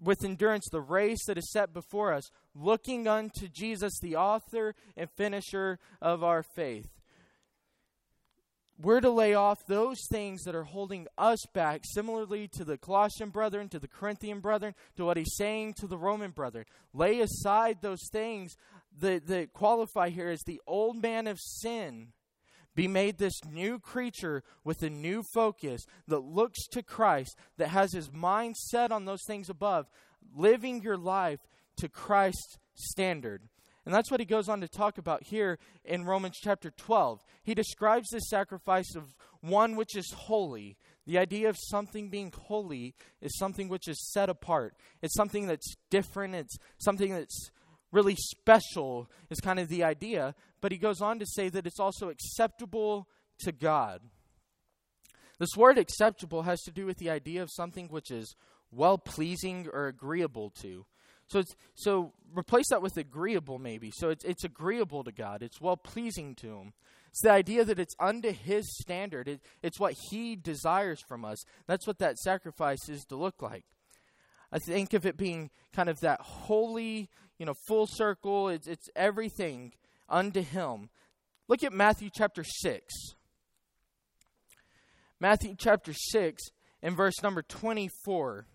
with 0.00 0.24
endurance 0.24 0.66
the 0.70 0.80
race 0.80 1.24
that 1.26 1.38
is 1.38 1.50
set 1.50 1.72
before 1.72 2.12
us, 2.12 2.30
looking 2.54 3.08
unto 3.08 3.48
Jesus, 3.48 3.98
the 4.00 4.16
author 4.16 4.74
and 4.96 5.10
finisher 5.16 5.78
of 6.02 6.22
our 6.22 6.42
faith. 6.42 6.95
We're 8.78 9.00
to 9.00 9.10
lay 9.10 9.32
off 9.32 9.66
those 9.66 9.98
things 10.10 10.42
that 10.42 10.54
are 10.54 10.64
holding 10.64 11.06
us 11.16 11.38
back, 11.54 11.80
similarly 11.84 12.48
to 12.52 12.64
the 12.64 12.76
Colossian 12.76 13.30
brethren, 13.30 13.70
to 13.70 13.78
the 13.78 13.88
Corinthian 13.88 14.40
brethren, 14.40 14.74
to 14.96 15.04
what 15.04 15.16
he's 15.16 15.34
saying 15.36 15.74
to 15.74 15.86
the 15.86 15.96
Roman 15.96 16.30
brethren. 16.30 16.66
Lay 16.92 17.20
aside 17.20 17.78
those 17.80 18.06
things 18.12 18.54
that, 18.98 19.26
that 19.28 19.54
qualify 19.54 20.10
here 20.10 20.28
as 20.28 20.42
the 20.42 20.60
old 20.66 21.00
man 21.00 21.26
of 21.26 21.38
sin. 21.40 22.08
Be 22.74 22.86
made 22.86 23.16
this 23.16 23.42
new 23.50 23.78
creature 23.78 24.42
with 24.62 24.82
a 24.82 24.90
new 24.90 25.22
focus 25.32 25.86
that 26.06 26.18
looks 26.18 26.66
to 26.72 26.82
Christ, 26.82 27.34
that 27.56 27.68
has 27.68 27.94
his 27.94 28.12
mind 28.12 28.56
set 28.58 28.92
on 28.92 29.06
those 29.06 29.24
things 29.26 29.48
above, 29.48 29.86
living 30.34 30.82
your 30.82 30.98
life 30.98 31.40
to 31.78 31.88
Christ's 31.88 32.58
standard. 32.74 33.48
And 33.86 33.94
that's 33.94 34.10
what 34.10 34.18
he 34.18 34.26
goes 34.26 34.48
on 34.48 34.60
to 34.60 34.68
talk 34.68 34.98
about 34.98 35.22
here 35.22 35.60
in 35.84 36.04
Romans 36.04 36.38
chapter 36.42 36.72
12. 36.72 37.24
He 37.44 37.54
describes 37.54 38.08
this 38.10 38.28
sacrifice 38.28 38.96
of 38.96 39.14
one 39.40 39.76
which 39.76 39.96
is 39.96 40.12
holy. 40.12 40.76
The 41.06 41.18
idea 41.18 41.48
of 41.48 41.56
something 41.56 42.10
being 42.10 42.32
holy 42.36 42.96
is 43.22 43.38
something 43.38 43.68
which 43.68 43.86
is 43.86 44.10
set 44.10 44.28
apart. 44.28 44.74
It's 45.02 45.14
something 45.14 45.46
that's 45.46 45.76
different. 45.88 46.34
It's 46.34 46.58
something 46.78 47.12
that's 47.12 47.52
really 47.92 48.16
special, 48.16 49.08
is 49.30 49.38
kind 49.40 49.60
of 49.60 49.68
the 49.68 49.84
idea. 49.84 50.34
But 50.60 50.72
he 50.72 50.78
goes 50.78 51.00
on 51.00 51.20
to 51.20 51.26
say 51.26 51.48
that 51.48 51.66
it's 51.66 51.78
also 51.78 52.08
acceptable 52.08 53.06
to 53.44 53.52
God. 53.52 54.00
This 55.38 55.56
word 55.56 55.78
acceptable 55.78 56.42
has 56.42 56.60
to 56.62 56.72
do 56.72 56.86
with 56.86 56.98
the 56.98 57.10
idea 57.10 57.40
of 57.40 57.50
something 57.52 57.86
which 57.86 58.10
is 58.10 58.34
well 58.72 58.98
pleasing 58.98 59.68
or 59.72 59.86
agreeable 59.86 60.50
to. 60.62 60.86
So 61.28 61.40
it's 61.40 61.56
so 61.74 62.12
replace 62.34 62.68
that 62.70 62.82
with 62.82 62.96
agreeable 62.96 63.58
maybe. 63.58 63.90
So 63.94 64.10
it's 64.10 64.24
it's 64.24 64.44
agreeable 64.44 65.04
to 65.04 65.12
God. 65.12 65.42
It's 65.42 65.60
well 65.60 65.76
pleasing 65.76 66.34
to 66.36 66.58
him. 66.58 66.72
It's 67.10 67.22
the 67.22 67.32
idea 67.32 67.64
that 67.64 67.78
it's 67.78 67.96
unto 67.98 68.30
his 68.30 68.76
standard. 68.78 69.26
It, 69.26 69.40
it's 69.62 69.80
what 69.80 69.94
he 70.10 70.36
desires 70.36 71.00
from 71.08 71.24
us. 71.24 71.44
That's 71.66 71.86
what 71.86 71.98
that 71.98 72.18
sacrifice 72.18 72.88
is 72.88 73.04
to 73.06 73.16
look 73.16 73.40
like. 73.40 73.64
I 74.52 74.58
think 74.58 74.92
of 74.92 75.06
it 75.06 75.16
being 75.16 75.50
kind 75.72 75.88
of 75.88 76.00
that 76.00 76.20
holy, 76.20 77.08
you 77.38 77.46
know, 77.46 77.54
full 77.66 77.86
circle. 77.86 78.48
It's 78.48 78.66
it's 78.66 78.88
everything 78.94 79.72
unto 80.08 80.42
him. 80.42 80.90
Look 81.48 81.62
at 81.62 81.72
Matthew 81.72 82.10
chapter 82.12 82.44
6. 82.44 82.94
Matthew 85.18 85.54
chapter 85.56 85.92
6 85.94 86.42
and 86.82 86.96
verse 86.96 87.22
number 87.22 87.42
24. 87.42 88.46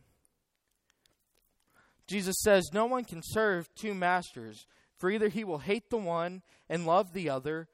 Jesus 2.12 2.36
says, 2.42 2.70
No 2.74 2.86
one 2.86 3.06
can 3.06 3.22
serve 3.24 3.74
two 3.76 3.94
masters, 3.94 4.66
for 4.98 5.10
either 5.10 5.30
he 5.30 5.44
will 5.44 5.60
hate 5.60 5.90
the 5.90 5.98
one 5.98 6.42
and 6.70 6.86
love 6.86 7.14
the 7.14 7.30
other, 7.30 7.70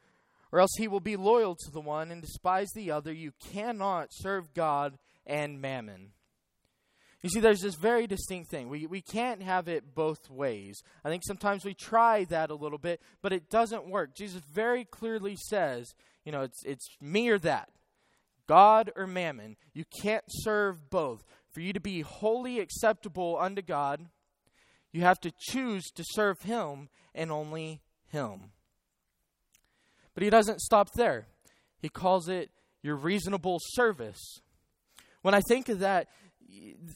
or 0.51 0.59
else 0.59 0.71
he 0.77 0.87
will 0.87 0.99
be 0.99 1.15
loyal 1.15 1.55
to 1.55 1.71
the 1.71 1.81
one 1.81 2.11
and 2.11 2.21
despise 2.21 2.69
the 2.73 2.91
other. 2.91 3.11
You 3.11 3.33
cannot 3.51 4.09
serve 4.11 4.53
God 4.53 4.97
and 5.25 5.59
mammon. 5.59 6.11
You 7.23 7.29
see, 7.31 7.39
there's 7.39 7.61
this 7.61 7.75
very 7.75 8.05
distinct 8.05 8.51
thing. 8.51 8.69
We, 8.69 8.85
we 8.85 9.01
can't 9.01 9.41
have 9.41 9.67
it 9.67 9.95
both 9.95 10.29
ways. 10.29 10.81
I 11.03 11.09
think 11.09 11.23
sometimes 11.25 11.65
we 11.65 11.73
try 11.73 12.25
that 12.25 12.51
a 12.51 12.55
little 12.55 12.77
bit, 12.77 13.01
but 13.21 13.33
it 13.33 13.49
doesn't 13.49 13.89
work. 13.89 14.15
Jesus 14.15 14.41
very 14.53 14.85
clearly 14.85 15.35
says, 15.35 15.93
you 16.23 16.31
know, 16.31 16.41
it's, 16.41 16.63
it's 16.63 16.87
me 17.01 17.27
or 17.29 17.39
that. 17.39 17.69
God 18.47 18.91
or 18.95 19.07
mammon. 19.07 19.57
You 19.73 19.83
can't 20.01 20.23
serve 20.29 20.89
both. 20.89 21.23
For 21.49 21.59
you 21.59 21.73
to 21.73 21.79
be 21.79 22.01
wholly 22.01 22.59
acceptable 22.59 23.37
unto 23.39 23.61
God, 23.61 24.07
you 24.97 25.03
have 25.03 25.19
to 25.19 25.31
choose 25.37 25.91
to 25.91 26.03
serve 26.03 26.41
Him 26.41 26.89
and 27.13 27.31
only 27.31 27.81
Him. 28.07 28.51
But 30.15 30.23
He 30.23 30.31
doesn't 30.31 30.59
stop 30.59 30.89
there, 30.95 31.27
He 31.79 31.87
calls 31.87 32.27
it 32.27 32.49
your 32.81 32.95
reasonable 32.95 33.59
service. 33.61 34.41
When 35.21 35.35
I 35.35 35.41
think 35.41 35.69
of 35.69 35.79
that, 35.79 36.07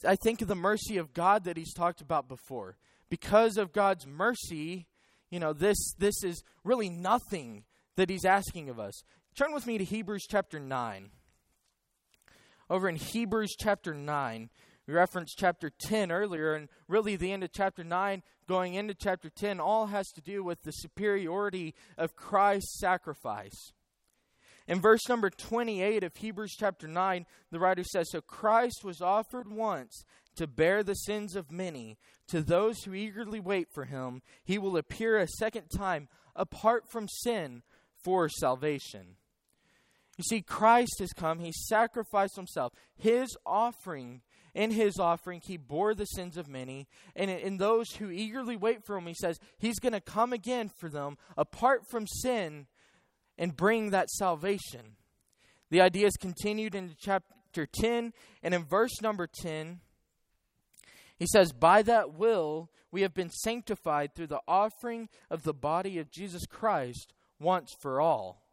I 0.07 0.15
think 0.15 0.41
of 0.41 0.47
the 0.47 0.55
mercy 0.55 0.97
of 0.97 1.13
God 1.13 1.43
that 1.43 1.57
He's 1.57 1.73
talked 1.73 2.01
about 2.01 2.27
before. 2.27 2.77
Because 3.09 3.57
of 3.57 3.73
God's 3.73 4.07
mercy, 4.07 4.87
you 5.29 5.39
know, 5.39 5.53
this, 5.53 5.93
this 5.99 6.23
is 6.23 6.43
really 6.63 6.89
nothing 6.89 7.65
that 7.97 8.09
He's 8.09 8.25
asking 8.25 8.69
of 8.69 8.79
us. 8.79 9.03
Turn 9.35 9.53
with 9.53 9.67
me 9.67 9.77
to 9.77 9.83
Hebrews 9.83 10.25
chapter 10.27 10.59
9. 10.59 11.09
Over 12.69 12.89
in 12.89 12.95
Hebrews 12.95 13.55
chapter 13.59 13.93
9, 13.93 14.49
we 14.91 14.97
referenced 14.97 15.37
chapter 15.37 15.69
10 15.69 16.11
earlier, 16.11 16.53
and 16.53 16.67
really 16.89 17.15
the 17.15 17.31
end 17.31 17.45
of 17.45 17.53
chapter 17.53 17.81
9 17.81 18.21
going 18.45 18.73
into 18.73 18.93
chapter 18.93 19.29
10 19.29 19.61
all 19.61 19.87
has 19.87 20.11
to 20.11 20.19
do 20.19 20.43
with 20.43 20.63
the 20.63 20.71
superiority 20.71 21.73
of 21.97 22.17
Christ's 22.17 22.77
sacrifice. 22.77 23.71
In 24.67 24.81
verse 24.81 25.07
number 25.07 25.29
28 25.29 26.03
of 26.03 26.17
Hebrews 26.17 26.57
chapter 26.59 26.89
9, 26.89 27.25
the 27.51 27.59
writer 27.59 27.85
says 27.85 28.11
So 28.11 28.19
Christ 28.19 28.83
was 28.83 28.99
offered 28.99 29.49
once 29.49 30.03
to 30.35 30.45
bear 30.45 30.83
the 30.83 30.95
sins 30.95 31.37
of 31.37 31.51
many. 31.51 31.97
To 32.27 32.41
those 32.41 32.83
who 32.83 32.93
eagerly 32.93 33.39
wait 33.39 33.69
for 33.73 33.85
him, 33.85 34.21
he 34.43 34.57
will 34.57 34.75
appear 34.75 35.17
a 35.17 35.27
second 35.27 35.69
time 35.69 36.09
apart 36.35 36.89
from 36.89 37.07
sin 37.07 37.63
for 38.03 38.27
salvation. 38.27 39.15
You 40.17 40.23
see, 40.27 40.41
Christ 40.41 40.97
has 40.99 41.13
come, 41.13 41.39
he 41.39 41.53
sacrificed 41.53 42.35
himself. 42.35 42.73
His 42.97 43.35
offering 43.45 44.21
in 44.53 44.71
his 44.71 44.99
offering, 44.99 45.41
he 45.43 45.57
bore 45.57 45.93
the 45.93 46.05
sins 46.05 46.37
of 46.37 46.47
many. 46.47 46.87
And 47.15 47.29
in 47.29 47.57
those 47.57 47.91
who 47.91 48.09
eagerly 48.09 48.55
wait 48.55 48.83
for 48.83 48.97
him, 48.97 49.07
he 49.07 49.13
says 49.13 49.39
he's 49.57 49.79
going 49.79 49.93
to 49.93 50.01
come 50.01 50.33
again 50.33 50.69
for 50.77 50.89
them 50.89 51.17
apart 51.37 51.89
from 51.89 52.07
sin 52.07 52.67
and 53.37 53.55
bring 53.55 53.91
that 53.91 54.09
salvation. 54.09 54.97
The 55.69 55.81
idea 55.81 56.07
is 56.07 56.17
continued 56.19 56.75
into 56.75 56.95
chapter 56.99 57.65
10. 57.65 58.13
And 58.43 58.53
in 58.53 58.65
verse 58.65 59.01
number 59.01 59.27
10, 59.27 59.79
he 61.17 61.27
says, 61.31 61.53
By 61.53 61.81
that 61.83 62.13
will 62.13 62.69
we 62.91 63.03
have 63.03 63.13
been 63.13 63.29
sanctified 63.29 64.13
through 64.13 64.27
the 64.27 64.41
offering 64.47 65.07
of 65.29 65.43
the 65.43 65.53
body 65.53 65.97
of 65.97 66.11
Jesus 66.11 66.45
Christ 66.45 67.13
once 67.39 67.73
for 67.79 68.01
all. 68.01 68.43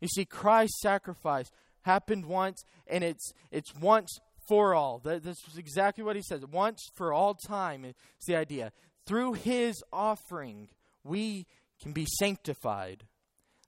You 0.00 0.08
see, 0.08 0.24
Christ's 0.24 0.80
sacrifice 0.80 1.50
happened 1.82 2.26
once, 2.26 2.64
and 2.86 3.04
it's, 3.04 3.32
it's 3.50 3.74
once 3.74 4.18
for 4.48 4.74
all. 4.74 4.98
This 4.98 5.24
is 5.24 5.58
exactly 5.58 6.04
what 6.04 6.16
he 6.16 6.22
says. 6.22 6.44
Once 6.46 6.80
for 6.94 7.12
all 7.12 7.34
time 7.34 7.84
is 7.84 7.94
the 8.26 8.36
idea. 8.36 8.72
Through 9.06 9.34
his 9.34 9.82
offering, 9.92 10.68
we 11.02 11.46
can 11.82 11.92
be 11.92 12.06
sanctified. 12.18 13.04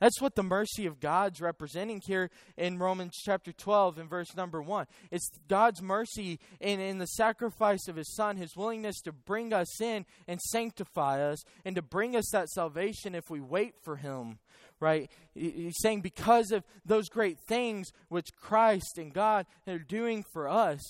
That's 0.00 0.20
what 0.20 0.34
the 0.34 0.42
mercy 0.42 0.86
of 0.86 1.00
God's 1.00 1.40
representing 1.40 2.02
here 2.06 2.30
in 2.56 2.78
Romans 2.78 3.14
chapter 3.24 3.52
12 3.52 3.98
and 3.98 4.10
verse 4.10 4.36
number 4.36 4.60
1. 4.62 4.86
It's 5.10 5.30
God's 5.48 5.80
mercy 5.80 6.38
in, 6.60 6.80
in 6.80 6.98
the 6.98 7.06
sacrifice 7.06 7.88
of 7.88 7.96
His 7.96 8.14
Son, 8.14 8.36
His 8.36 8.56
willingness 8.56 9.00
to 9.02 9.12
bring 9.12 9.52
us 9.52 9.80
in 9.80 10.04
and 10.28 10.40
sanctify 10.40 11.22
us 11.22 11.42
and 11.64 11.76
to 11.76 11.82
bring 11.82 12.14
us 12.14 12.28
that 12.32 12.50
salvation 12.50 13.14
if 13.14 13.30
we 13.30 13.40
wait 13.40 13.74
for 13.82 13.96
Him 13.96 14.38
right? 14.78 15.10
He's 15.34 15.80
saying 15.80 16.02
because 16.02 16.50
of 16.50 16.62
those 16.84 17.08
great 17.08 17.38
things 17.48 17.88
which 18.08 18.26
Christ 18.38 18.98
and 18.98 19.12
God 19.12 19.46
are 19.66 19.78
doing 19.78 20.22
for 20.34 20.48
us, 20.48 20.80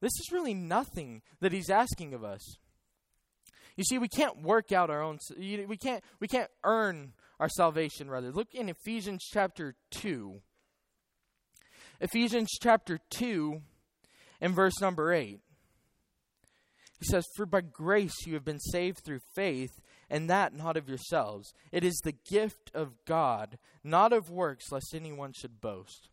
this 0.00 0.12
is 0.12 0.32
really 0.32 0.54
nothing 0.54 1.22
that 1.40 1.52
he's 1.52 1.70
asking 1.70 2.14
of 2.14 2.24
us. 2.24 2.56
You 3.76 3.84
see, 3.84 3.98
we 3.98 4.08
can't 4.08 4.42
work 4.42 4.72
out 4.72 4.90
our 4.90 5.02
own 5.02 5.18
we 5.38 5.76
can't 5.76 6.02
we 6.18 6.26
can't 6.26 6.50
earn 6.64 7.12
our 7.40 7.48
salvation 7.48 8.10
rather. 8.10 8.30
Look 8.30 8.54
in 8.54 8.68
Ephesians 8.68 9.24
chapter 9.30 9.74
2. 9.92 10.40
Ephesians 12.00 12.48
chapter 12.62 12.98
2 13.10 13.60
and 14.40 14.54
verse 14.54 14.80
number 14.80 15.12
8. 15.12 15.40
He 17.00 17.04
says, 17.04 17.24
For 17.36 17.46
by 17.46 17.60
grace 17.60 18.26
you 18.26 18.34
have 18.34 18.44
been 18.44 18.58
saved 18.58 19.04
through 19.04 19.20
faith, 19.34 19.70
and 20.10 20.28
that 20.28 20.52
not 20.52 20.76
of 20.76 20.88
yourselves. 20.88 21.52
It 21.70 21.84
is 21.84 22.00
the 22.02 22.14
gift 22.28 22.70
of 22.74 23.04
God, 23.04 23.58
not 23.84 24.12
of 24.12 24.30
works, 24.30 24.72
lest 24.72 24.94
anyone 24.94 25.32
should 25.32 25.60
boast. 25.60 26.08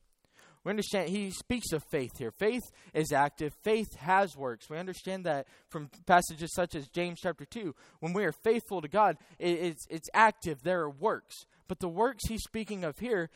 We 0.65 0.71
understand 0.71 1.09
he 1.09 1.29
speaks 1.29 1.71
of 1.71 1.83
faith 1.91 2.17
here. 2.17 2.31
Faith 2.31 2.63
is 2.93 3.13
active. 3.13 3.53
Faith 3.63 3.95
has 3.99 4.35
works. 4.35 4.69
We 4.69 4.77
understand 4.77 5.23
that 5.25 5.47
from 5.69 5.91
passages 6.07 6.53
such 6.55 6.73
as 6.73 6.87
James 6.89 7.19
chapter 7.21 7.45
2. 7.45 7.75
When 7.99 8.13
we 8.13 8.25
are 8.25 8.31
faithful 8.31 8.81
to 8.81 8.87
God, 8.87 9.17
it, 9.37 9.59
it's, 9.59 9.85
it's 9.89 10.09
active. 10.13 10.63
There 10.63 10.81
are 10.81 10.89
works. 10.89 11.35
But 11.67 11.79
the 11.79 11.87
works 11.87 12.27
he's 12.27 12.43
speaking 12.43 12.83
of 12.83 12.97
here, 12.97 13.29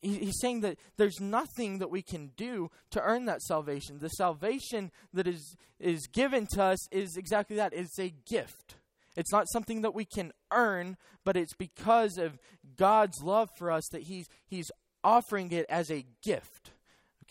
he, 0.00 0.18
he's 0.18 0.40
saying 0.40 0.62
that 0.62 0.76
there's 0.96 1.20
nothing 1.20 1.78
that 1.78 1.90
we 1.90 2.02
can 2.02 2.32
do 2.36 2.68
to 2.90 3.00
earn 3.00 3.26
that 3.26 3.42
salvation. 3.42 4.00
The 4.00 4.08
salvation 4.08 4.90
that 5.14 5.28
is, 5.28 5.56
is 5.78 6.08
given 6.08 6.48
to 6.54 6.64
us 6.64 6.88
is 6.90 7.16
exactly 7.16 7.56
that 7.56 7.72
it's 7.72 7.98
a 8.00 8.12
gift. 8.28 8.74
It's 9.16 9.32
not 9.32 9.48
something 9.52 9.82
that 9.82 9.94
we 9.94 10.04
can 10.04 10.32
earn, 10.50 10.96
but 11.24 11.36
it's 11.36 11.54
because 11.54 12.18
of 12.18 12.38
God's 12.76 13.22
love 13.22 13.50
for 13.56 13.70
us 13.70 13.86
that 13.92 14.02
He's 14.02 14.26
He's 14.46 14.70
offering 15.04 15.52
it 15.52 15.66
as 15.68 15.90
a 15.90 16.04
gift. 16.22 16.71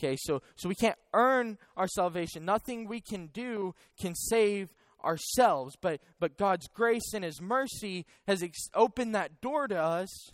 Okay, 0.01 0.17
so 0.19 0.41
so 0.55 0.67
we 0.67 0.75
can't 0.75 0.97
earn 1.13 1.59
our 1.77 1.87
salvation. 1.87 2.43
Nothing 2.43 2.87
we 2.87 3.01
can 3.01 3.27
do 3.27 3.75
can 3.99 4.15
save 4.15 4.73
ourselves, 5.03 5.75
but 5.79 6.01
but 6.19 6.37
God's 6.37 6.67
grace 6.67 7.13
and 7.13 7.23
His 7.23 7.39
mercy 7.39 8.07
has 8.25 8.41
ex- 8.41 8.69
opened 8.73 9.13
that 9.13 9.41
door 9.41 9.67
to 9.67 9.79
us, 9.79 10.31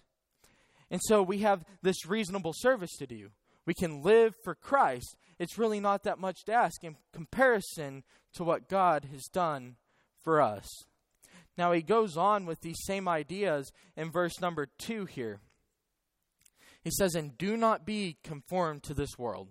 and 0.89 1.01
so 1.03 1.21
we 1.21 1.39
have 1.39 1.65
this 1.81 2.05
reasonable 2.05 2.53
service 2.55 2.95
to 2.97 3.07
do. 3.07 3.31
We 3.65 3.73
can 3.73 4.01
live 4.01 4.35
for 4.45 4.55
Christ. 4.55 5.17
It's 5.37 5.57
really 5.57 5.81
not 5.81 6.03
that 6.03 6.17
much 6.17 6.45
to 6.45 6.53
ask 6.53 6.83
in 6.85 6.95
comparison 7.11 8.03
to 8.35 8.45
what 8.45 8.69
God 8.69 9.09
has 9.11 9.25
done 9.25 9.75
for 10.23 10.41
us. 10.41 10.65
Now 11.57 11.73
he 11.73 11.81
goes 11.81 12.15
on 12.15 12.45
with 12.45 12.61
these 12.61 12.79
same 12.85 13.09
ideas 13.09 13.73
in 13.97 14.11
verse 14.11 14.39
number 14.39 14.67
2 14.77 15.05
here. 15.05 15.41
He 16.87 16.91
says, 16.91 17.15
And 17.15 17.37
do 17.37 17.57
not 17.57 17.85
be 17.85 18.15
conformed 18.23 18.83
to 18.83 18.93
this 18.93 19.17
world. 19.17 19.49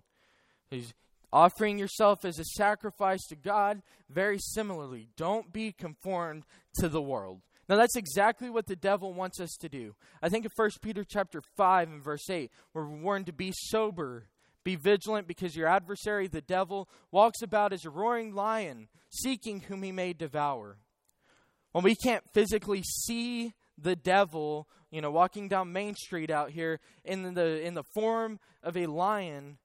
He's 0.69 0.93
offering 1.31 1.77
yourself 1.77 2.25
as 2.25 2.39
a 2.39 2.43
sacrifice 2.43 3.25
to 3.27 3.35
God. 3.35 3.81
Very 4.09 4.37
similarly, 4.39 5.09
don't 5.17 5.51
be 5.51 5.71
conformed 5.71 6.45
to 6.79 6.89
the 6.89 7.01
world. 7.01 7.41
Now 7.69 7.75
that's 7.75 7.97
exactly 7.97 8.49
what 8.49 8.67
the 8.67 8.75
devil 8.75 9.13
wants 9.13 9.39
us 9.39 9.55
to 9.59 9.69
do. 9.69 9.95
I 10.21 10.29
think 10.29 10.45
of 10.45 10.53
1 10.55 10.69
Peter 10.81 11.03
chapter 11.03 11.41
5 11.57 11.89
and 11.89 12.03
verse 12.03 12.29
8, 12.29 12.49
we're 12.73 12.87
warned 12.87 13.25
to 13.25 13.33
be 13.33 13.51
sober, 13.53 14.29
be 14.63 14.75
vigilant 14.75 15.27
because 15.27 15.55
your 15.55 15.67
adversary 15.67 16.27
the 16.27 16.41
devil 16.41 16.87
walks 17.11 17.41
about 17.41 17.73
as 17.73 17.85
a 17.85 17.89
roaring 17.89 18.33
lion, 18.33 18.87
seeking 19.09 19.61
whom 19.61 19.83
he 19.83 19.91
may 19.91 20.13
devour. 20.13 20.77
When 21.73 21.83
we 21.83 21.95
can't 21.95 22.23
physically 22.33 22.83
see 22.83 23.53
the 23.77 23.95
devil, 23.95 24.67
you 24.89 25.01
know, 25.01 25.11
walking 25.11 25.47
down 25.49 25.73
Main 25.73 25.95
Street 25.95 26.31
out 26.31 26.51
here 26.51 26.79
in 27.03 27.33
the 27.33 27.61
in 27.61 27.73
the 27.73 27.83
form 27.93 28.39
of 28.63 28.75
a 28.77 28.87
lion, 28.87 29.57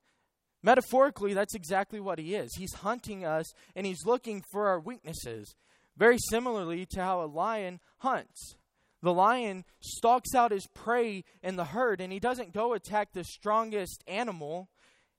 metaphorically 0.62 1.34
that's 1.34 1.54
exactly 1.54 2.00
what 2.00 2.18
he 2.18 2.34
is. 2.34 2.54
He's 2.56 2.74
hunting 2.74 3.24
us 3.24 3.52
and 3.74 3.86
he's 3.86 4.06
looking 4.06 4.42
for 4.50 4.68
our 4.68 4.80
weaknesses. 4.80 5.54
Very 5.96 6.18
similarly 6.30 6.86
to 6.90 7.02
how 7.02 7.22
a 7.22 7.26
lion 7.26 7.80
hunts. 7.98 8.56
The 9.02 9.12
lion 9.12 9.64
stalks 9.80 10.34
out 10.34 10.52
his 10.52 10.68
prey 10.68 11.24
in 11.42 11.56
the 11.56 11.66
herd 11.66 12.00
and 12.00 12.12
he 12.12 12.20
doesn't 12.20 12.54
go 12.54 12.72
attack 12.72 13.12
the 13.12 13.24
strongest 13.24 14.04
animal. 14.06 14.68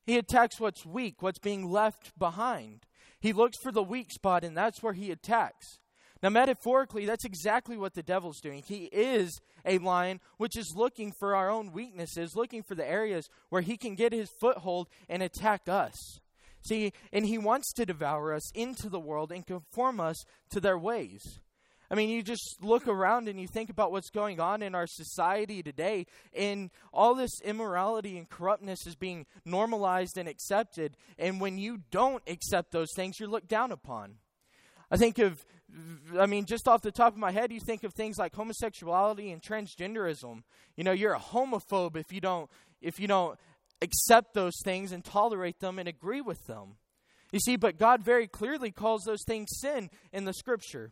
He 0.06 0.18
attacks 0.18 0.60
what's 0.60 0.86
weak, 0.86 1.22
what's 1.22 1.40
being 1.40 1.70
left 1.70 2.18
behind. 2.18 2.86
He 3.20 3.34
looks 3.34 3.58
for 3.62 3.72
the 3.72 3.84
weak 3.84 4.12
spot 4.12 4.44
and 4.44 4.56
that's 4.56 4.82
where 4.82 4.94
he 4.94 5.12
attacks. 5.12 5.80
Now, 6.24 6.30
metaphorically, 6.30 7.06
that's 7.06 7.26
exactly 7.26 7.76
what 7.76 7.96
the 7.96 8.02
devil's 8.02 8.40
doing. 8.40 8.64
He 8.66 8.86
is 8.86 9.42
a 9.66 9.78
lion 9.80 10.22
which 10.38 10.58
is 10.58 10.74
looking 10.74 11.12
for 11.12 11.36
our 11.36 11.50
own 11.50 11.74
weaknesses, 11.74 12.34
looking 12.34 12.64
for 12.64 12.76
the 12.76 12.90
areas 12.90 13.28
where 13.50 13.62
he 13.62 13.76
can 13.76 13.96
get 13.96 14.14
his 14.14 14.32
foothold 14.40 14.88
and 15.10 15.22
attack 15.22 15.68
us. 15.68 16.22
See, 16.62 16.94
and 17.12 17.26
he 17.26 17.38
wants 17.38 17.74
to 17.74 17.86
devour 17.86 18.34
us 18.34 18.50
into 18.54 18.88
the 18.88 19.02
world 19.02 19.34
and 19.34 19.46
conform 19.46 20.00
us 20.00 20.24
to 20.52 20.62
their 20.62 20.78
ways. 20.78 21.42
I 21.92 21.96
mean, 21.96 22.10
you 22.10 22.24
just 22.24 22.64
look 22.64 22.88
around 22.88 23.28
and 23.28 23.38
you 23.38 23.46
think 23.46 23.70
about 23.70 23.92
what's 23.92 24.10
going 24.10 24.40
on 24.40 24.64
in 24.64 24.74
our 24.74 24.88
society 24.88 25.62
today, 25.62 26.06
and 26.34 26.72
all 26.94 27.16
this 27.16 27.42
immorality 27.44 28.18
and 28.18 28.30
corruptness 28.30 28.88
is 28.88 28.96
being 28.96 29.26
normalized 29.44 30.18
and 30.18 30.30
accepted. 30.30 30.96
And 31.20 31.42
when 31.42 31.58
you 31.58 31.82
don't 31.92 32.24
accept 32.28 32.72
those 32.72 32.94
things, 32.96 33.20
you're 33.20 33.28
looked 33.28 33.50
down 33.50 33.74
upon. 33.74 34.16
I 34.90 34.96
think 34.96 35.20
of 35.20 35.44
I 36.20 36.26
mean, 36.26 36.46
just 36.46 36.68
off 36.68 36.82
the 36.82 36.92
top 36.92 37.14
of 37.14 37.20
my 37.20 37.32
head, 37.32 37.52
you 37.52 37.60
think 37.60 37.84
of 37.84 37.94
things 37.94 38.18
like 38.18 38.36
homosexuality 38.36 39.32
and 39.32 39.42
transgenderism. 39.42 40.44
You 40.76 40.84
know, 40.84 40.92
you're 40.92 41.14
a 41.14 41.20
homophobe 41.20 41.96
if 41.96 42.12
you 42.12 42.22
don't 42.22 42.50
if 42.82 43.00
you 43.00 43.08
don't 43.08 43.40
accept 43.82 44.34
those 44.34 44.54
things 44.64 44.92
and 44.92 45.04
tolerate 45.04 45.60
them 45.60 45.80
and 45.80 45.88
agree 45.88 46.22
with 46.22 46.46
them. 46.46 46.76
You 47.32 47.40
see, 47.40 47.56
but 47.56 47.80
God 47.80 48.04
very 48.04 48.28
clearly 48.28 48.72
calls 48.72 49.04
those 49.04 49.24
things 49.26 49.50
sin 49.60 49.90
in 50.12 50.26
the 50.26 50.34
scripture. 50.34 50.92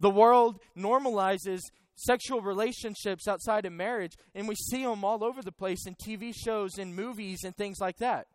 The 0.00 0.10
world 0.10 0.58
normalizes 0.76 1.60
sexual 1.94 2.40
relationships 2.40 3.28
outside 3.28 3.64
of 3.64 3.72
marriage, 3.72 4.14
and 4.34 4.48
we 4.48 4.56
see 4.56 4.82
them 4.82 5.04
all 5.04 5.22
over 5.22 5.42
the 5.42 5.52
place 5.52 5.86
in 5.86 5.94
TV 5.94 6.34
shows 6.34 6.78
and 6.78 6.96
movies 6.96 7.44
and 7.44 7.56
things 7.56 7.78
like 7.80 7.98
that. 7.98 8.26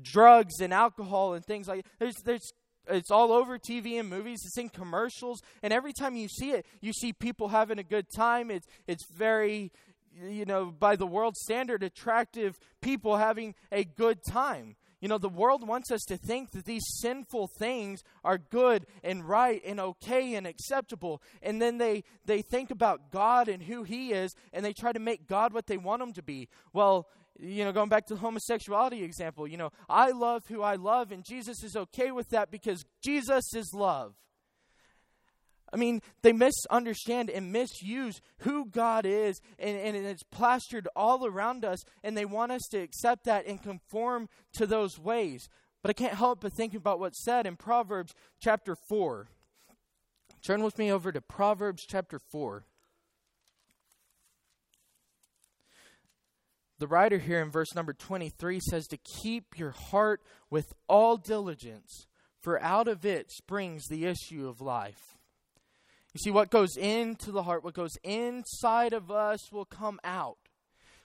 Drugs 0.00 0.60
and 0.60 0.72
alcohol 0.72 1.34
and 1.34 1.44
things 1.44 1.68
like 1.68 1.84
there's 1.98 2.16
there's 2.24 2.52
it's 2.90 3.10
all 3.10 3.32
over 3.32 3.58
TV 3.58 3.98
and 3.98 4.08
movies. 4.08 4.40
It's 4.44 4.58
in 4.58 4.68
commercials, 4.68 5.42
and 5.62 5.72
every 5.72 5.92
time 5.92 6.16
you 6.16 6.28
see 6.28 6.50
it, 6.50 6.66
you 6.80 6.92
see 6.92 7.12
people 7.12 7.48
having 7.48 7.78
a 7.78 7.84
good 7.84 8.06
time. 8.14 8.50
It's 8.50 8.66
it's 8.86 9.04
very, 9.12 9.72
you 10.22 10.44
know, 10.44 10.66
by 10.66 10.96
the 10.96 11.06
world 11.06 11.36
standard, 11.36 11.82
attractive 11.82 12.58
people 12.80 13.16
having 13.16 13.54
a 13.70 13.84
good 13.84 14.18
time. 14.28 14.76
You 15.00 15.08
know, 15.08 15.16
the 15.16 15.30
world 15.30 15.66
wants 15.66 15.90
us 15.90 16.02
to 16.08 16.18
think 16.18 16.50
that 16.50 16.66
these 16.66 16.84
sinful 17.00 17.48
things 17.58 18.02
are 18.22 18.36
good 18.36 18.86
and 19.02 19.26
right 19.26 19.62
and 19.64 19.80
okay 19.80 20.34
and 20.34 20.46
acceptable. 20.46 21.22
And 21.42 21.60
then 21.60 21.78
they, 21.78 22.04
they 22.26 22.42
think 22.42 22.70
about 22.70 23.10
God 23.10 23.48
and 23.48 23.62
who 23.62 23.82
He 23.82 24.12
is, 24.12 24.34
and 24.52 24.62
they 24.62 24.74
try 24.74 24.92
to 24.92 25.00
make 25.00 25.26
God 25.26 25.54
what 25.54 25.66
they 25.66 25.78
want 25.78 26.02
Him 26.02 26.12
to 26.14 26.22
be. 26.22 26.48
Well, 26.74 27.08
you 27.40 27.64
know, 27.64 27.72
going 27.72 27.88
back 27.88 28.06
to 28.06 28.14
the 28.14 28.20
homosexuality 28.20 29.02
example, 29.02 29.46
you 29.46 29.56
know, 29.56 29.70
I 29.88 30.10
love 30.10 30.44
who 30.46 30.62
I 30.62 30.76
love, 30.76 31.12
and 31.12 31.24
Jesus 31.24 31.62
is 31.62 31.76
okay 31.76 32.10
with 32.10 32.30
that 32.30 32.50
because 32.50 32.84
Jesus 33.02 33.54
is 33.54 33.72
love. 33.74 34.14
I 35.72 35.76
mean, 35.76 36.02
they 36.22 36.32
misunderstand 36.32 37.30
and 37.30 37.52
misuse 37.52 38.20
who 38.38 38.66
God 38.66 39.06
is, 39.06 39.40
and, 39.58 39.76
and 39.76 39.96
it's 40.06 40.24
plastered 40.24 40.88
all 40.96 41.26
around 41.26 41.64
us, 41.64 41.78
and 42.02 42.16
they 42.16 42.24
want 42.24 42.52
us 42.52 42.62
to 42.72 42.78
accept 42.78 43.24
that 43.24 43.46
and 43.46 43.62
conform 43.62 44.28
to 44.54 44.66
those 44.66 44.98
ways. 44.98 45.48
But 45.82 45.90
I 45.90 45.92
can't 45.94 46.14
help 46.14 46.40
but 46.40 46.52
think 46.56 46.74
about 46.74 46.98
what's 46.98 47.22
said 47.24 47.46
in 47.46 47.56
Proverbs 47.56 48.12
chapter 48.40 48.76
4. 48.88 49.28
Turn 50.44 50.62
with 50.62 50.78
me 50.78 50.90
over 50.90 51.12
to 51.12 51.20
Proverbs 51.20 51.84
chapter 51.88 52.18
4. 52.32 52.64
The 56.80 56.88
writer 56.88 57.18
here 57.18 57.42
in 57.42 57.50
verse 57.50 57.74
number 57.74 57.92
23 57.92 58.58
says 58.58 58.86
to 58.86 58.96
keep 58.96 59.58
your 59.58 59.72
heart 59.72 60.22
with 60.48 60.72
all 60.88 61.18
diligence, 61.18 62.06
for 62.40 62.58
out 62.62 62.88
of 62.88 63.04
it 63.04 63.30
springs 63.30 63.86
the 63.86 64.06
issue 64.06 64.48
of 64.48 64.62
life. 64.62 65.18
You 66.14 66.20
see, 66.24 66.30
what 66.30 66.50
goes 66.50 66.78
into 66.78 67.32
the 67.32 67.42
heart, 67.42 67.64
what 67.64 67.74
goes 67.74 67.98
inside 68.02 68.94
of 68.94 69.10
us, 69.10 69.52
will 69.52 69.66
come 69.66 70.00
out. 70.02 70.38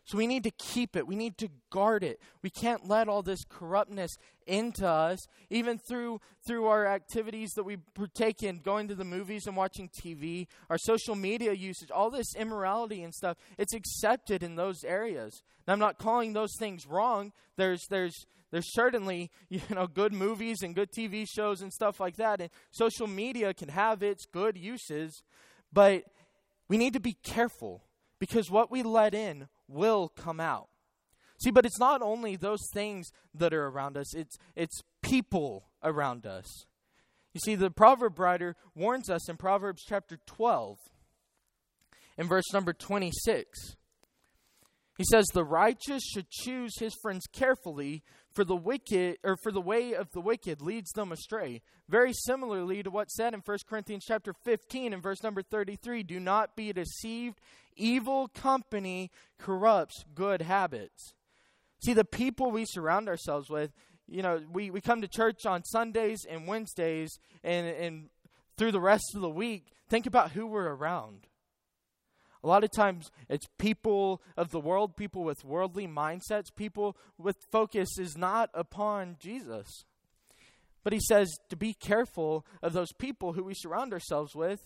So 0.05 0.19
we 0.19 0.27
need 0.27 0.43
to 0.43 0.51
keep 0.51 0.95
it. 0.95 1.07
We 1.07 1.15
need 1.15 1.35
to 1.39 1.49
guard 1.71 2.03
it. 2.03 2.19
We 2.43 2.51
can't 2.51 2.87
let 2.87 3.07
all 3.07 3.23
this 3.23 3.43
corruptness 3.49 4.17
into 4.45 4.87
us, 4.87 5.25
even 5.49 5.79
through 5.79 6.21
through 6.45 6.67
our 6.67 6.85
activities 6.85 7.53
that 7.55 7.63
we 7.63 7.77
partake 7.95 8.43
in, 8.43 8.59
going 8.59 8.87
to 8.87 8.93
the 8.93 9.03
movies 9.03 9.47
and 9.47 9.57
watching 9.57 9.89
TV, 9.89 10.45
our 10.69 10.77
social 10.77 11.15
media 11.15 11.53
usage, 11.53 11.89
all 11.89 12.11
this 12.11 12.35
immorality 12.35 13.01
and 13.01 13.15
stuff. 13.15 13.35
It's 13.57 13.73
accepted 13.73 14.43
in 14.43 14.55
those 14.55 14.83
areas. 14.83 15.41
Now, 15.67 15.73
I'm 15.73 15.79
not 15.79 15.97
calling 15.97 16.33
those 16.33 16.55
things 16.59 16.85
wrong. 16.85 17.33
There's 17.57 17.83
there's 17.89 18.27
there's 18.51 18.71
certainly 18.73 19.31
you 19.49 19.61
know 19.71 19.87
good 19.87 20.13
movies 20.13 20.61
and 20.61 20.75
good 20.75 20.91
TV 20.91 21.25
shows 21.27 21.61
and 21.61 21.73
stuff 21.73 21.99
like 21.99 22.17
that, 22.17 22.41
and 22.41 22.51
social 22.69 23.07
media 23.07 23.55
can 23.55 23.69
have 23.69 24.03
its 24.03 24.27
good 24.27 24.55
uses, 24.55 25.23
but 25.73 26.03
we 26.69 26.77
need 26.77 26.93
to 26.93 26.99
be 26.99 27.17
careful 27.23 27.85
because 28.19 28.51
what 28.51 28.69
we 28.69 28.83
let 28.83 29.15
in 29.15 29.47
will 29.67 30.09
come 30.09 30.39
out. 30.39 30.69
See, 31.41 31.51
but 31.51 31.65
it's 31.65 31.79
not 31.79 32.01
only 32.01 32.35
those 32.35 32.67
things 32.73 33.11
that 33.33 33.53
are 33.53 33.67
around 33.67 33.97
us, 33.97 34.15
it's, 34.15 34.37
it's 34.55 34.81
people 35.01 35.65
around 35.83 36.25
us. 36.25 36.65
You 37.33 37.39
see, 37.39 37.55
the 37.55 37.69
proverb 37.69 38.17
writer 38.17 38.55
warns 38.73 39.09
us 39.09 39.29
in 39.29 39.35
Proverbs 39.35 39.83
chapter 39.85 40.17
12, 40.25 40.77
in 42.17 42.27
verse 42.27 42.45
number 42.53 42.71
26. 42.71 43.75
He 44.97 45.03
says, 45.03 45.25
The 45.33 45.43
righteous 45.43 46.03
should 46.03 46.29
choose 46.29 46.79
his 46.79 46.95
friends 47.01 47.27
carefully, 47.27 48.03
for 48.33 48.45
the 48.45 48.55
wicked 48.55 49.17
or 49.23 49.37
for 49.43 49.51
the 49.51 49.61
way 49.61 49.93
of 49.93 50.11
the 50.11 50.21
wicked 50.21 50.61
leads 50.61 50.91
them 50.91 51.11
astray. 51.11 51.61
Very 51.89 52.13
similarly 52.13 52.81
to 52.83 52.89
what's 52.89 53.15
said 53.15 53.33
in 53.33 53.41
1 53.41 53.57
Corinthians 53.67 54.05
chapter 54.07 54.33
15 54.45 54.93
and 54.93 55.03
verse 55.03 55.21
number 55.21 55.41
33, 55.41 56.03
do 56.03 56.19
not 56.19 56.55
be 56.55 56.71
deceived, 56.71 57.39
evil 57.75 58.27
company 58.27 59.11
corrupts 59.39 60.03
good 60.13 60.41
habits. 60.41 61.13
See, 61.83 61.93
the 61.93 62.05
people 62.05 62.51
we 62.51 62.65
surround 62.65 63.07
ourselves 63.07 63.49
with, 63.49 63.71
you 64.07 64.21
know, 64.21 64.41
we, 64.51 64.71
we 64.71 64.81
come 64.81 65.01
to 65.01 65.07
church 65.07 65.45
on 65.45 65.63
Sundays 65.63 66.25
and 66.29 66.47
Wednesdays 66.47 67.19
and, 67.43 67.67
and 67.67 68.09
through 68.57 68.71
the 68.71 68.79
rest 68.79 69.11
of 69.15 69.21
the 69.21 69.29
week. 69.29 69.67
Think 69.89 70.05
about 70.05 70.31
who 70.31 70.47
we're 70.47 70.73
around. 70.73 71.27
A 72.43 72.47
lot 72.47 72.63
of 72.63 72.71
times 72.71 73.09
it's 73.27 73.47
people 73.57 74.21
of 74.37 74.51
the 74.51 74.59
world, 74.59 74.95
people 74.95 75.23
with 75.23 75.43
worldly 75.43 75.87
mindsets, 75.87 76.55
people 76.55 76.95
with 77.17 77.37
focus 77.51 77.97
is 77.97 78.15
not 78.15 78.51
upon 78.53 79.17
Jesus. 79.19 79.67
But 80.83 80.93
he 80.93 80.99
says 80.99 81.35
to 81.49 81.55
be 81.55 81.73
careful 81.73 82.45
of 82.61 82.73
those 82.73 82.93
people 82.99 83.33
who 83.33 83.43
we 83.43 83.55
surround 83.55 83.93
ourselves 83.93 84.35
with 84.35 84.59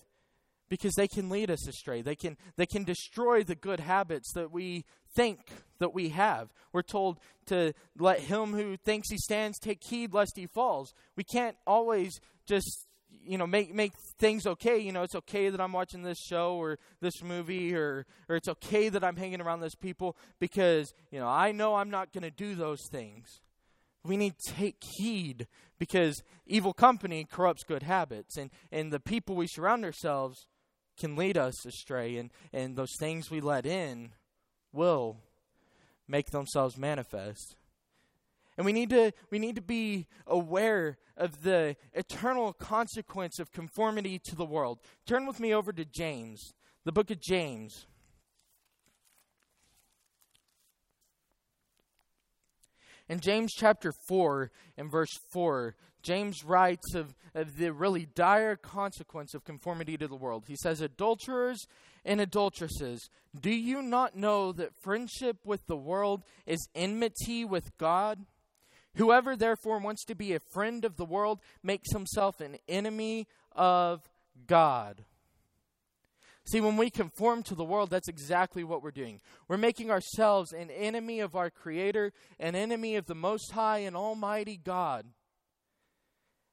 because 0.70 0.94
they 0.96 1.08
can 1.08 1.30
lead 1.30 1.52
us 1.52 1.68
astray. 1.68 2.02
They 2.02 2.16
can 2.16 2.38
they 2.56 2.66
can 2.66 2.84
destroy 2.84 3.44
the 3.44 3.56
good 3.56 3.80
habits 3.80 4.32
that 4.34 4.52
we 4.52 4.86
think 5.16 5.40
that 5.80 5.94
we 5.94 6.10
have. 6.10 6.54
We're 6.72 6.82
told 6.84 7.20
to 7.48 7.74
let 7.98 8.20
him 8.20 8.54
who 8.54 8.78
thinks 8.78 9.10
he 9.10 9.18
stands 9.18 9.60
take 9.60 9.84
heed 9.84 10.14
lest 10.14 10.34
he 10.36 10.48
falls. 10.48 10.94
We 11.16 11.24
can't 11.24 11.58
always 11.66 12.20
just 12.46 12.88
you 13.24 13.38
know 13.38 13.48
make 13.48 13.74
make 13.74 13.94
things 14.18 14.46
okay 14.46 14.78
you 14.78 14.92
know 14.92 15.04
it's 15.04 15.16
okay 15.16 15.50
that 15.50 15.60
i'm 15.60 15.74
watching 15.74 16.04
this 16.04 16.20
show 16.20 16.56
or 16.56 16.78
this 17.02 17.24
movie 17.24 17.76
or 17.76 18.06
or 18.28 18.36
it's 18.36 18.48
okay 18.48 18.90
that 18.90 19.04
i'm 19.04 19.16
hanging 19.16 19.42
around 19.42 19.60
those 19.60 19.76
people 19.76 20.16
because 20.40 20.94
you 21.12 21.20
know 21.20 21.28
i 21.28 21.52
know 21.52 21.76
i'm 21.76 21.90
not 21.90 22.14
going 22.14 22.24
to 22.24 22.32
do 22.32 22.56
those 22.56 22.82
things 22.92 23.42
we 24.04 24.16
need 24.16 24.34
to 24.38 24.54
take 24.54 24.82
heed 24.98 25.48
because 25.78 26.24
evil 26.46 26.74
company 26.74 27.26
corrupts 27.30 27.64
good 27.64 27.84
habits 27.84 28.38
and 28.38 28.52
and 28.72 28.92
the 28.92 29.00
people 29.00 29.36
we 29.36 29.48
surround 29.48 29.84
ourselves 29.84 30.48
can 31.00 31.16
lead 31.16 31.38
us 31.38 31.66
astray 31.66 32.18
and 32.18 32.30
and 32.54 32.76
those 32.76 32.96
things 33.00 33.32
we 33.32 33.42
let 33.42 33.66
in 33.66 34.12
will 34.72 35.18
make 36.08 36.32
themselves 36.32 36.78
manifest 36.78 37.56
And 38.58 38.66
we 38.66 38.74
need 38.74 38.90
to 38.90 39.14
we 39.32 39.40
need 39.40 39.56
to 39.56 39.62
be 39.62 40.06
aware 40.28 40.98
of 41.16 41.44
the 41.44 41.78
eternal 41.94 42.52
consequence 42.52 43.40
of 43.40 43.54
conformity 43.54 44.20
to 44.26 44.36
the 44.36 44.46
world. 44.46 44.80
Turn 45.06 45.26
with 45.26 45.40
me 45.40 45.54
over 45.54 45.72
to 45.72 45.86
James, 45.86 46.54
the 46.84 46.92
book 46.92 47.10
of 47.10 47.22
James. 47.22 47.86
In 53.08 53.22
James 53.22 53.54
chapter 53.56 53.92
4 54.08 54.52
and 54.78 54.92
verse 54.92 55.18
4, 55.32 55.76
James 56.02 56.44
writes 56.44 56.96
of, 56.96 57.16
of 57.36 57.58
the 57.58 57.74
really 57.74 58.08
dire 58.16 58.56
consequence 58.56 59.34
of 59.34 59.44
conformity 59.44 59.98
to 59.98 60.08
the 60.08 60.16
world. 60.16 60.46
He 60.48 60.56
says, 60.56 60.82
Adulterers 60.82 61.66
and 62.06 62.22
adulteresses, 62.22 63.10
do 63.40 63.52
you 63.52 63.82
not 63.82 64.16
know 64.16 64.52
that 64.54 64.82
friendship 64.82 65.38
with 65.46 65.66
the 65.68 65.78
world 65.78 66.24
is 66.46 66.68
enmity 66.74 67.46
with 67.46 67.78
God? 67.78 68.26
Whoever 68.96 69.36
therefore 69.36 69.80
wants 69.80 70.04
to 70.06 70.16
be 70.16 70.34
a 70.34 70.40
friend 70.40 70.84
of 70.84 70.98
the 70.98 71.06
world 71.06 71.40
makes 71.62 71.92
himself 71.92 72.42
an 72.42 72.58
enemy 72.68 73.28
of 73.56 74.02
God. 74.48 75.06
See, 76.46 76.62
when 76.62 76.78
we 76.78 76.90
conform 76.90 77.44
to 77.44 77.56
the 77.56 77.64
world, 77.64 77.92
that's 77.92 78.08
exactly 78.08 78.64
what 78.64 78.82
we're 78.82 78.90
doing. 78.90 79.22
We're 79.48 79.58
making 79.58 79.92
ourselves 79.92 80.52
an 80.52 80.72
enemy 80.72 81.20
of 81.20 81.36
our 81.36 81.52
Creator, 81.52 82.12
an 82.40 82.56
enemy 82.56 82.96
of 82.96 83.06
the 83.06 83.14
Most 83.14 83.52
High 83.52 83.80
and 83.80 83.96
Almighty 83.96 84.58
God. 84.58 85.06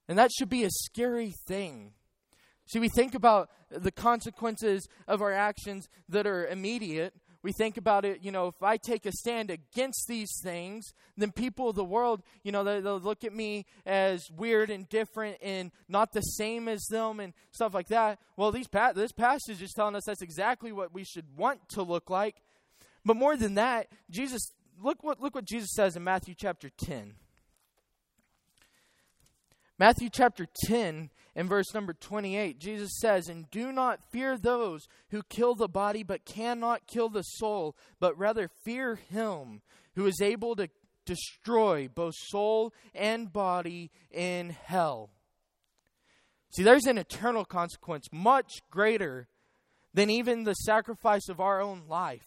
And 0.09 0.19
that 0.19 0.31
should 0.33 0.49
be 0.49 0.65
a 0.65 0.71
scary 0.71 1.33
thing. 1.47 1.93
See, 2.67 2.79
we 2.79 2.89
think 2.89 3.15
about 3.15 3.51
the 3.71 3.93
consequences 3.93 4.89
of 5.07 5.23
our 5.23 5.33
actions 5.33 5.89
that 6.09 6.27
are 6.27 6.47
immediate. 6.47 7.15
We 7.43 7.53
think 7.53 7.77
about 7.77 8.05
it, 8.05 8.25
you 8.25 8.33
know, 8.33 8.49
if 8.49 8.61
I 8.61 8.77
take 8.77 9.07
a 9.07 9.13
stand 9.13 9.51
against 9.51 10.07
these 10.09 10.41
things, 10.43 10.93
then 11.17 11.31
people 11.31 11.69
of 11.69 11.77
the 11.77 11.85
world, 11.85 12.23
you 12.43 12.51
know, 12.51 12.65
they, 12.65 12.81
will 12.81 12.99
look 12.99 13.23
at 13.23 13.33
me 13.33 13.67
as 13.85 14.29
weird 14.33 14.69
and 14.69 14.89
different 14.89 15.37
and 15.41 15.71
not 15.89 16.13
the 16.13 16.23
same 16.23 16.67
as 16.67 16.85
them 16.87 17.21
and 17.21 17.33
stuff 17.53 17.73
like 17.73 17.87
that. 17.89 18.19
Well, 18.37 18.51
these 18.51 18.67
pa- 18.67 18.95
this 18.95 19.13
passage 19.13 19.63
is 19.63 19.73
telling 19.73 19.95
us 19.95 20.03
that's 20.07 20.23
exactly 20.23 20.73
what 20.73 20.93
we 20.93 21.05
should 21.05 21.37
want 21.37 21.69
to 21.71 21.83
look 21.85 22.11
like. 22.11 22.43
But 23.05 23.17
more 23.17 23.37
than 23.37 23.55
that, 23.55 23.87
Jesus, 24.11 24.53
look 24.83 25.05
what, 25.05 25.21
look 25.21 25.37
what 25.37 25.45
Jesus 25.45 25.73
says 25.73 25.95
in 25.95 26.03
Matthew 26.03 26.35
chapter 26.37 26.69
10. 26.69 27.15
Matthew 29.79 30.09
chapter 30.11 30.47
10 30.65 31.11
and 31.35 31.49
verse 31.49 31.75
number 31.75 31.93
28, 31.93 32.59
Jesus 32.59 32.99
says, 32.99 33.29
And 33.29 33.51
do 33.51 33.73
not 33.73 34.11
fear 34.11 34.39
those 34.39 34.89
who 35.11 35.23
kill 35.29 35.55
the 35.55 35.69
body 35.69 36.03
but 36.03 36.25
cannot 36.25 36.87
kill 36.87 37.11
the 37.11 37.23
soul, 37.23 37.77
but 38.01 38.17
rather 38.19 38.49
fear 38.65 38.95
him 38.95 39.61
who 39.95 40.07
is 40.07 40.23
able 40.23 40.57
to 40.57 40.69
destroy 41.05 41.89
both 41.89 42.15
soul 42.17 42.73
and 42.95 43.33
body 43.33 43.91
in 44.11 44.51
hell. 44.51 45.11
See, 46.51 46.63
there's 46.63 46.87
an 46.87 46.97
eternal 46.97 47.45
consequence 47.45 48.09
much 48.11 48.51
greater 48.71 49.29
than 49.93 50.09
even 50.09 50.45
the 50.45 50.55
sacrifice 50.55 51.29
of 51.29 51.39
our 51.39 51.61
own 51.61 51.83
life. 51.87 52.27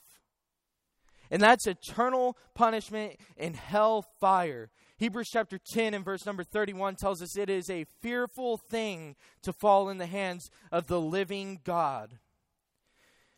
And 1.31 1.41
that's 1.41 1.67
eternal 1.67 2.37
punishment 2.53 3.17
in 3.37 3.53
hell 3.53 4.05
fire. 4.19 4.69
Hebrews 4.99 5.29
chapter 5.31 5.57
10 5.57 5.93
and 5.93 6.03
verse 6.03 6.25
number 6.25 6.43
31 6.43 6.97
tells 6.97 7.21
us 7.21 7.37
it 7.37 7.49
is 7.49 7.69
a 7.69 7.85
fearful 8.01 8.57
thing 8.57 9.15
to 9.43 9.53
fall 9.53 9.87
in 9.87 9.97
the 9.97 10.05
hands 10.05 10.49
of 10.73 10.87
the 10.87 10.99
living 10.99 11.61
God. 11.63 12.19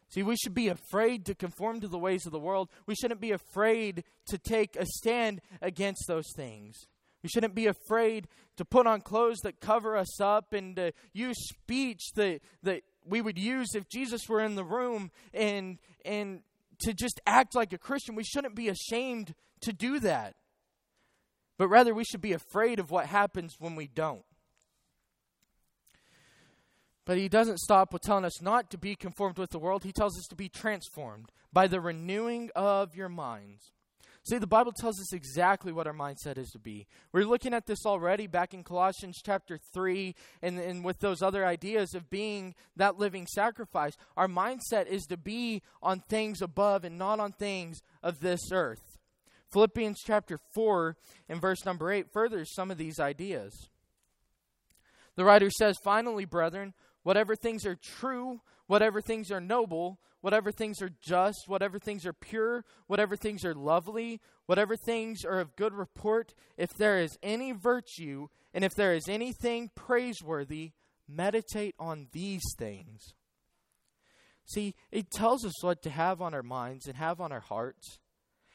See, 0.09 0.23
we 0.23 0.37
should 0.37 0.55
be 0.55 0.69
afraid 0.69 1.23
to 1.27 1.35
conform 1.35 1.79
to 1.81 1.87
the 1.87 1.99
ways 1.99 2.25
of 2.25 2.31
the 2.31 2.39
world. 2.39 2.69
We 2.87 2.95
shouldn't 2.95 3.21
be 3.21 3.31
afraid 3.31 4.03
to 4.25 4.39
take 4.39 4.75
a 4.75 4.87
stand 4.87 5.39
against 5.61 6.07
those 6.07 6.25
things. 6.35 6.87
We 7.21 7.29
shouldn't 7.29 7.53
be 7.53 7.67
afraid 7.67 8.27
to 8.57 8.65
put 8.65 8.87
on 8.87 9.01
clothes 9.01 9.41
that 9.43 9.59
cover 9.59 9.95
us 9.95 10.19
up 10.19 10.53
and 10.53 10.75
to 10.77 10.93
use 11.13 11.37
speech 11.47 12.01
that, 12.15 12.41
that 12.63 12.81
we 13.05 13.21
would 13.21 13.37
use 13.37 13.75
if 13.75 13.87
Jesus 13.87 14.27
were 14.27 14.41
in 14.41 14.55
the 14.55 14.63
room 14.63 15.11
and, 15.31 15.77
and 16.03 16.41
to 16.79 16.91
just 16.91 17.21
act 17.27 17.53
like 17.53 17.71
a 17.71 17.77
Christian. 17.77 18.15
We 18.15 18.23
shouldn't 18.23 18.55
be 18.55 18.67
ashamed 18.67 19.35
to 19.61 19.71
do 19.71 19.99
that 19.99 20.33
but 21.57 21.67
rather 21.67 21.93
we 21.93 22.03
should 22.03 22.21
be 22.21 22.33
afraid 22.33 22.79
of 22.79 22.91
what 22.91 23.07
happens 23.07 23.55
when 23.59 23.75
we 23.75 23.87
don't. 23.87 24.23
But 27.05 27.17
he 27.17 27.29
doesn't 27.29 27.59
stop 27.59 27.93
with 27.93 28.03
telling 28.03 28.25
us 28.25 28.41
not 28.41 28.69
to 28.71 28.77
be 28.77 28.95
conformed 28.95 29.37
with 29.37 29.49
the 29.49 29.59
world. 29.59 29.83
He 29.83 29.91
tells 29.91 30.17
us 30.17 30.27
to 30.29 30.35
be 30.35 30.49
transformed 30.49 31.31
by 31.51 31.67
the 31.67 31.81
renewing 31.81 32.51
of 32.55 32.95
your 32.95 33.09
minds. 33.09 33.71
See, 34.23 34.37
the 34.37 34.45
Bible 34.45 34.71
tells 34.71 34.99
us 34.99 35.13
exactly 35.13 35.71
what 35.71 35.87
our 35.87 35.93
mindset 35.93 36.37
is 36.37 36.51
to 36.51 36.59
be. 36.59 36.85
We're 37.11 37.25
looking 37.25 37.55
at 37.55 37.65
this 37.65 37.87
already 37.87 38.27
back 38.27 38.53
in 38.53 38.63
Colossians 38.63 39.19
chapter 39.25 39.57
3 39.73 40.13
and, 40.43 40.59
and 40.59 40.85
with 40.85 40.99
those 40.99 41.23
other 41.23 41.43
ideas 41.43 41.95
of 41.95 42.11
being 42.11 42.53
that 42.75 42.99
living 42.99 43.25
sacrifice. 43.25 43.97
Our 44.15 44.27
mindset 44.27 44.85
is 44.85 45.03
to 45.05 45.17
be 45.17 45.63
on 45.81 46.01
things 46.01 46.39
above 46.39 46.83
and 46.83 46.99
not 46.99 47.19
on 47.19 47.31
things 47.31 47.81
of 48.03 48.19
this 48.19 48.51
earth. 48.51 48.90
Philippians 49.51 49.99
chapter 50.05 50.37
4 50.53 50.95
and 51.29 51.41
verse 51.41 51.65
number 51.65 51.91
8 51.91 52.11
furthers 52.11 52.53
some 52.53 52.71
of 52.71 52.77
these 52.77 52.99
ideas. 52.99 53.69
The 55.15 55.25
writer 55.25 55.49
says, 55.49 55.77
Finally, 55.83 56.25
brethren, 56.25 56.73
whatever 57.03 57.35
things 57.35 57.65
are 57.65 57.75
true, 57.75 58.41
whatever 58.67 59.01
things 59.01 59.31
are 59.31 59.41
noble, 59.41 59.99
whatever 60.21 60.51
things 60.51 60.81
are 60.81 60.91
just, 61.01 61.47
whatever 61.47 61.79
things 61.79 62.05
are 62.05 62.13
pure, 62.13 62.63
whatever 62.87 63.17
things 63.17 63.43
are 63.43 63.53
lovely, 63.53 64.21
whatever 64.45 64.77
things 64.77 65.25
are 65.25 65.39
of 65.39 65.55
good 65.55 65.73
report, 65.73 66.33
if 66.57 66.69
there 66.77 66.99
is 66.99 67.17
any 67.21 67.51
virtue, 67.51 68.27
and 68.53 68.63
if 68.63 68.73
there 68.75 68.93
is 68.93 69.09
anything 69.09 69.69
praiseworthy, 69.75 70.71
meditate 71.07 71.75
on 71.77 72.07
these 72.13 72.43
things. 72.57 73.13
See, 74.45 74.75
it 74.91 75.11
tells 75.11 75.45
us 75.45 75.63
what 75.63 75.81
to 75.83 75.89
have 75.89 76.21
on 76.21 76.33
our 76.33 76.43
minds 76.43 76.87
and 76.87 76.95
have 76.95 77.19
on 77.19 77.31
our 77.31 77.41
hearts. 77.41 77.99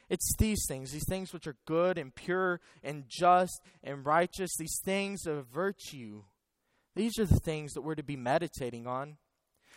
It's 0.09 0.35
these 0.37 0.65
things, 0.67 0.91
these 0.91 1.07
things 1.07 1.33
which 1.33 1.47
are 1.47 1.57
good 1.65 1.97
and 1.97 2.15
pure 2.15 2.61
and 2.83 3.03
just 3.07 3.61
and 3.83 4.05
righteous, 4.05 4.55
these 4.57 4.79
things 4.83 5.25
of 5.25 5.47
virtue. 5.47 6.23
These 6.95 7.19
are 7.19 7.25
the 7.25 7.39
things 7.39 7.73
that 7.73 7.81
we're 7.81 7.95
to 7.95 8.03
be 8.03 8.15
meditating 8.15 8.87
on. 8.87 9.17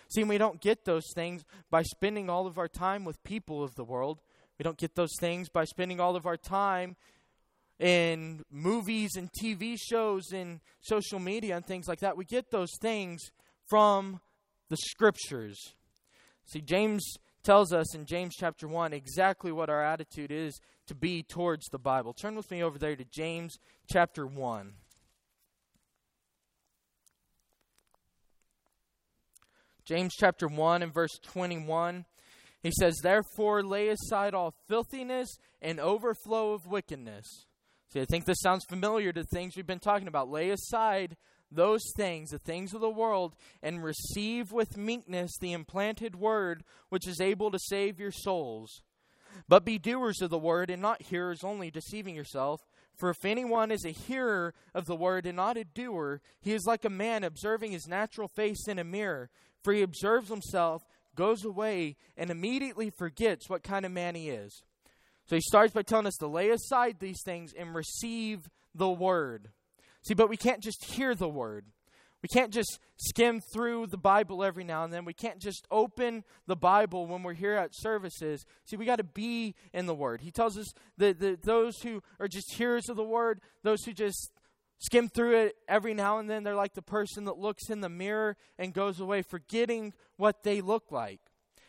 See, 0.09 0.25
we 0.25 0.39
don't 0.39 0.61
get 0.61 0.85
those 0.85 1.13
things 1.15 1.45
by 1.71 1.83
spending 1.83 2.31
all 2.31 2.47
of 2.47 2.59
our 2.59 2.69
time 2.69 3.05
with 3.05 3.23
people 3.25 3.63
of 3.63 3.75
the 3.75 3.85
world. 3.85 4.21
We 4.59 4.63
don't 4.63 4.79
get 4.79 4.95
those 4.95 5.15
things 5.21 5.49
by 5.49 5.65
spending 5.65 6.01
all 6.01 6.17
of 6.17 6.27
our 6.27 6.37
time 6.37 6.97
in 7.79 8.43
movies 8.51 9.13
and 9.17 9.31
TV 9.33 9.77
shows 9.81 10.33
and 10.33 10.61
social 10.81 11.19
media 11.19 11.57
and 11.57 11.65
things 11.65 11.89
like 11.89 12.01
that. 12.01 12.17
We 12.17 12.25
get 12.25 12.51
those 12.51 12.77
things 12.81 13.21
from 13.69 14.21
the 14.69 14.77
scriptures. 14.77 15.59
See, 16.47 16.61
James 16.61 17.17
tells 17.43 17.73
us 17.73 17.95
in 17.95 18.07
James 18.07 18.35
chapter 18.39 18.69
1 18.69 18.93
exactly 18.93 19.53
what 19.53 19.71
our 19.71 19.83
attitude 19.83 20.31
is 20.31 20.61
to 20.87 20.95
be 20.95 21.23
towards 21.23 21.67
the 21.69 21.79
Bible. 21.79 22.13
Turn 22.13 22.35
with 22.35 22.51
me 22.51 22.63
over 22.63 22.79
there 22.79 22.97
to 22.97 23.05
James 23.05 23.59
chapter 23.91 24.27
1. 24.27 24.73
James 29.85 30.15
chapter 30.19 30.47
1 30.47 30.83
and 30.83 30.95
verse 30.95 31.19
21. 31.23 32.05
He 32.63 32.71
says, 32.79 33.01
Therefore 33.03 33.63
lay 33.63 33.89
aside 33.89 34.35
all 34.35 34.55
filthiness 34.69 35.39
and 35.63 35.81
overflow 35.81 36.53
of 36.53 36.67
wickedness. 36.67 37.47
See, 37.93 38.01
I 38.01 38.05
think 38.05 38.25
this 38.25 38.41
sounds 38.41 38.65
familiar 38.69 39.13
to 39.13 39.25
things 39.25 39.57
we've 39.57 39.67
been 39.67 39.81
talking 39.81 40.07
about. 40.07 40.31
Lay 40.31 40.51
aside 40.51 41.17
those 41.51 41.83
things, 41.97 42.31
the 42.31 42.39
things 42.39 42.75
of 42.75 42.81
the 42.81 42.91
world, 42.91 43.35
and 43.63 43.83
receive 43.83 44.53
with 44.53 44.77
meekness 44.77 45.37
the 45.41 45.53
implanted 45.53 46.17
word 46.17 46.63
which 46.89 47.07
is 47.07 47.21
able 47.21 47.51
to 47.51 47.59
save 47.59 47.99
your 47.99 48.13
souls. 48.13 48.83
But 49.49 49.65
be 49.65 49.79
doers 49.79 50.21
of 50.23 50.31
the 50.31 50.39
word 50.39 50.71
and 50.71 50.83
not 50.83 51.03
hearers 51.03 51.45
only, 51.45 51.71
deceiving 51.71 52.15
yourself. 52.15 52.61
For 52.97 53.11
if 53.11 53.25
anyone 53.25 53.71
is 53.71 53.85
a 53.85 53.91
hearer 53.91 54.55
of 54.75 54.87
the 54.87 54.97
word 54.97 55.27
and 55.27 55.37
not 55.37 55.57
a 55.57 55.65
doer, 55.65 56.21
he 56.41 56.53
is 56.53 56.65
like 56.67 56.85
a 56.85 56.91
man 56.91 57.25
observing 57.25 57.73
his 57.73 57.87
natural 57.87 58.29
face 58.29 58.69
in 58.69 58.79
a 58.79 58.85
mirror. 58.85 59.31
For 59.63 59.73
he 59.73 59.83
observes 59.83 60.29
himself, 60.29 60.83
goes 61.15 61.45
away, 61.45 61.97
and 62.17 62.31
immediately 62.31 62.91
forgets 62.91 63.49
what 63.49 63.63
kind 63.63 63.85
of 63.85 63.93
man 63.93 64.15
he 64.15 64.31
is. 64.31 64.63
So 65.27 65.37
he 65.37 65.43
starts 65.43 65.73
by 65.73 65.83
telling 65.83 66.07
us 66.07 66.17
to 66.19 66.27
lay 66.27 66.51
aside 66.51 66.99
these 66.99 67.23
things 67.25 67.53
and 67.57 67.75
receive 67.75 68.51
the 68.75 68.91
word. 68.91 69.51
See, 70.03 70.15
but 70.15 70.29
we 70.29 70.37
can't 70.37 70.63
just 70.63 70.85
hear 70.93 71.15
the 71.15 71.29
word. 71.29 71.67
We 72.23 72.29
can't 72.29 72.53
just 72.53 72.79
skim 72.97 73.41
through 73.53 73.87
the 73.87 73.97
Bible 73.97 74.45
every 74.45 74.65
now 74.65 74.85
and 74.85 74.93
then. 74.93 75.05
We 75.05 75.15
can't 75.15 75.39
just 75.39 75.67
open 75.71 76.25
the 76.47 76.57
Bible 76.57 77.07
when 77.07 77.23
we're 77.23 77.33
here 77.33 77.55
at 77.55 77.71
services. 77.73 78.45
See, 78.67 78.77
we 78.77 78.85
got 78.85 78.97
to 78.97 79.05
be 79.05 79.55
in 79.73 79.87
the 79.87 79.95
Word. 79.95 80.21
He 80.21 80.31
tells 80.31 80.59
us 80.59 80.67
that, 80.99 81.19
that 81.21 81.43
those 81.43 81.81
who 81.81 82.03
are 82.19 82.29
just 82.29 82.55
hearers 82.55 82.91
of 82.91 82.97
the 82.97 83.05
Word, 83.05 83.41
those 83.63 83.85
who 83.85 83.93
just 83.95 84.33
skim 84.79 85.09
through 85.09 85.37
it 85.37 85.57
every 85.67 85.95
now 85.95 86.19
and 86.19 86.29
then, 86.29 86.45
they're 86.45 86.55
like 86.55 86.75
the 86.75 86.83
person 86.83 87.25
that 87.25 87.39
looks 87.39 87.71
in 87.71 87.81
the 87.81 87.89
mirror 87.89 88.37
and 88.59 88.75
goes 88.75 89.01
away 89.01 89.23
forgetting 89.23 89.95
what 90.17 90.43
they 90.43 90.61
look 90.61 90.93
like. 90.93 91.21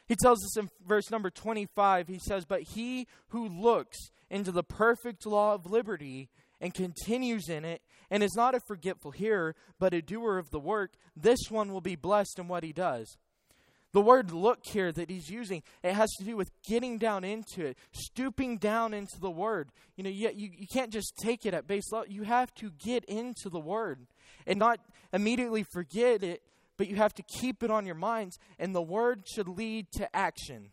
He 0.08 0.16
tells 0.22 0.44
us 0.44 0.58
in 0.58 0.70
verse 0.86 1.10
number 1.10 1.30
25, 1.30 2.10
he 2.10 2.20
says, 2.20 2.44
But 2.44 2.64
he 2.64 3.08
who 3.30 3.48
looks 3.48 3.98
into 4.30 4.52
the 4.52 4.64
perfect 4.64 5.26
law 5.26 5.54
of 5.54 5.66
liberty 5.66 6.30
and 6.60 6.74
continues 6.74 7.48
in 7.48 7.64
it, 7.64 7.82
and 8.12 8.22
is 8.22 8.36
not 8.36 8.54
a 8.54 8.60
forgetful 8.60 9.12
hearer, 9.12 9.56
but 9.80 9.96
a 9.96 10.02
doer 10.02 10.38
of 10.38 10.52
the 10.52 10.60
work, 10.60 10.92
this 11.16 11.50
one 11.50 11.74
will 11.74 11.82
be 11.82 11.96
blessed 11.96 12.38
in 12.38 12.48
what 12.48 12.64
he 12.64 12.72
does. 12.72 13.18
The 13.94 14.02
word 14.02 14.32
look 14.32 14.60
here 14.64 14.92
that 14.92 15.10
he's 15.10 15.30
using, 15.30 15.64
it 15.82 15.94
has 15.94 16.12
to 16.20 16.24
do 16.24 16.38
with 16.38 16.52
getting 16.64 17.00
down 17.00 17.24
into 17.24 17.66
it, 17.66 17.78
stooping 17.92 18.58
down 18.58 18.94
into 18.94 19.20
the 19.20 19.32
word. 19.32 19.72
You 19.96 20.04
know, 20.04 20.10
you, 20.10 20.30
you, 20.34 20.50
you 20.56 20.68
can't 20.72 20.92
just 20.92 21.14
take 21.18 21.46
it 21.46 21.54
at 21.54 21.68
base 21.68 21.92
level. 21.92 22.10
You 22.10 22.24
have 22.24 22.54
to 22.56 22.70
get 22.70 23.04
into 23.06 23.50
the 23.50 23.60
word 23.60 24.06
and 24.46 24.60
not 24.60 24.80
immediately 25.12 25.64
forget 25.64 26.24
it 26.24 26.44
but 26.82 26.88
you 26.88 26.96
have 26.96 27.14
to 27.14 27.22
keep 27.22 27.62
it 27.62 27.70
on 27.70 27.86
your 27.86 27.94
minds, 27.94 28.40
and 28.58 28.74
the 28.74 28.82
word 28.82 29.22
should 29.32 29.48
lead 29.48 29.86
to 29.92 30.16
action. 30.16 30.72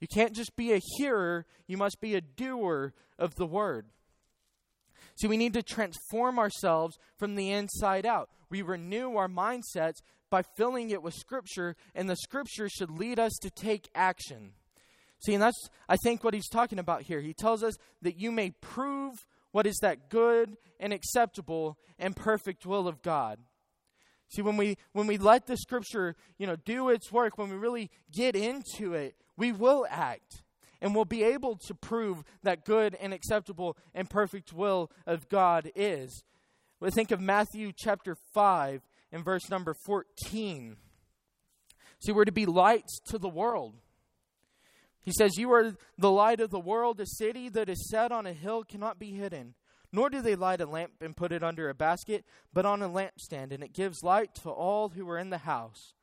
You 0.00 0.08
can't 0.12 0.32
just 0.32 0.56
be 0.56 0.72
a 0.72 0.80
hearer, 0.96 1.46
you 1.68 1.76
must 1.76 2.00
be 2.00 2.16
a 2.16 2.20
doer 2.20 2.92
of 3.20 3.36
the 3.36 3.46
word. 3.46 3.86
See, 5.16 5.26
we 5.26 5.36
need 5.36 5.54
to 5.54 5.62
transform 5.62 6.38
ourselves 6.38 6.98
from 7.16 7.34
the 7.34 7.50
inside 7.50 8.06
out. 8.06 8.30
We 8.50 8.62
renew 8.62 9.16
our 9.16 9.28
mindsets 9.28 10.02
by 10.30 10.42
filling 10.56 10.90
it 10.90 11.02
with 11.02 11.14
Scripture, 11.14 11.76
and 11.94 12.08
the 12.08 12.16
Scripture 12.16 12.68
should 12.68 12.90
lead 12.90 13.18
us 13.18 13.32
to 13.42 13.50
take 13.50 13.88
action. 13.94 14.52
See, 15.24 15.34
and 15.34 15.42
that's, 15.42 15.68
I 15.88 15.96
think, 15.96 16.22
what 16.22 16.34
he's 16.34 16.48
talking 16.48 16.78
about 16.78 17.02
here. 17.02 17.20
He 17.20 17.32
tells 17.32 17.62
us 17.62 17.74
that 18.02 18.18
you 18.18 18.30
may 18.30 18.50
prove 18.50 19.14
what 19.52 19.66
is 19.66 19.78
that 19.82 20.10
good 20.10 20.56
and 20.80 20.92
acceptable 20.92 21.78
and 21.98 22.16
perfect 22.16 22.66
will 22.66 22.88
of 22.88 23.02
God. 23.02 23.38
See, 24.28 24.42
when 24.42 24.56
we 24.56 24.76
when 24.92 25.06
we 25.06 25.16
let 25.16 25.46
the 25.46 25.56
scripture, 25.56 26.16
you 26.38 26.46
know, 26.46 26.56
do 26.56 26.88
its 26.88 27.12
work, 27.12 27.38
when 27.38 27.50
we 27.50 27.56
really 27.56 27.90
get 28.12 28.34
into 28.34 28.94
it, 28.94 29.14
we 29.36 29.52
will 29.52 29.86
act. 29.88 30.42
And 30.84 30.94
we'll 30.94 31.06
be 31.06 31.24
able 31.24 31.56
to 31.66 31.74
prove 31.74 32.24
that 32.42 32.66
good 32.66 32.94
and 33.00 33.14
acceptable 33.14 33.78
and 33.94 34.08
perfect 34.08 34.52
will 34.52 34.90
of 35.06 35.30
God 35.30 35.72
is. 35.74 36.22
We 36.78 36.90
think 36.90 37.10
of 37.10 37.22
Matthew 37.22 37.72
chapter 37.74 38.14
5 38.34 38.82
and 39.10 39.24
verse 39.24 39.48
number 39.48 39.74
14. 39.86 40.76
See, 42.00 42.12
we're 42.12 42.26
to 42.26 42.32
be 42.32 42.44
lights 42.44 43.00
to 43.06 43.16
the 43.16 43.30
world. 43.30 43.76
He 45.00 45.12
says, 45.16 45.38
You 45.38 45.50
are 45.54 45.74
the 45.96 46.10
light 46.10 46.40
of 46.40 46.50
the 46.50 46.60
world. 46.60 47.00
A 47.00 47.06
city 47.06 47.48
that 47.48 47.70
is 47.70 47.88
set 47.88 48.12
on 48.12 48.26
a 48.26 48.34
hill 48.34 48.62
cannot 48.62 48.98
be 48.98 49.12
hidden. 49.12 49.54
Nor 49.90 50.10
do 50.10 50.20
they 50.20 50.36
light 50.36 50.60
a 50.60 50.66
lamp 50.66 50.92
and 51.00 51.16
put 51.16 51.32
it 51.32 51.42
under 51.42 51.70
a 51.70 51.74
basket, 51.74 52.26
but 52.52 52.66
on 52.66 52.82
a 52.82 52.90
lampstand, 52.90 53.52
and 53.52 53.64
it 53.64 53.72
gives 53.72 54.02
light 54.02 54.34
to 54.42 54.50
all 54.50 54.90
who 54.90 55.08
are 55.08 55.18
in 55.18 55.30
the 55.30 55.38
house. 55.38 55.94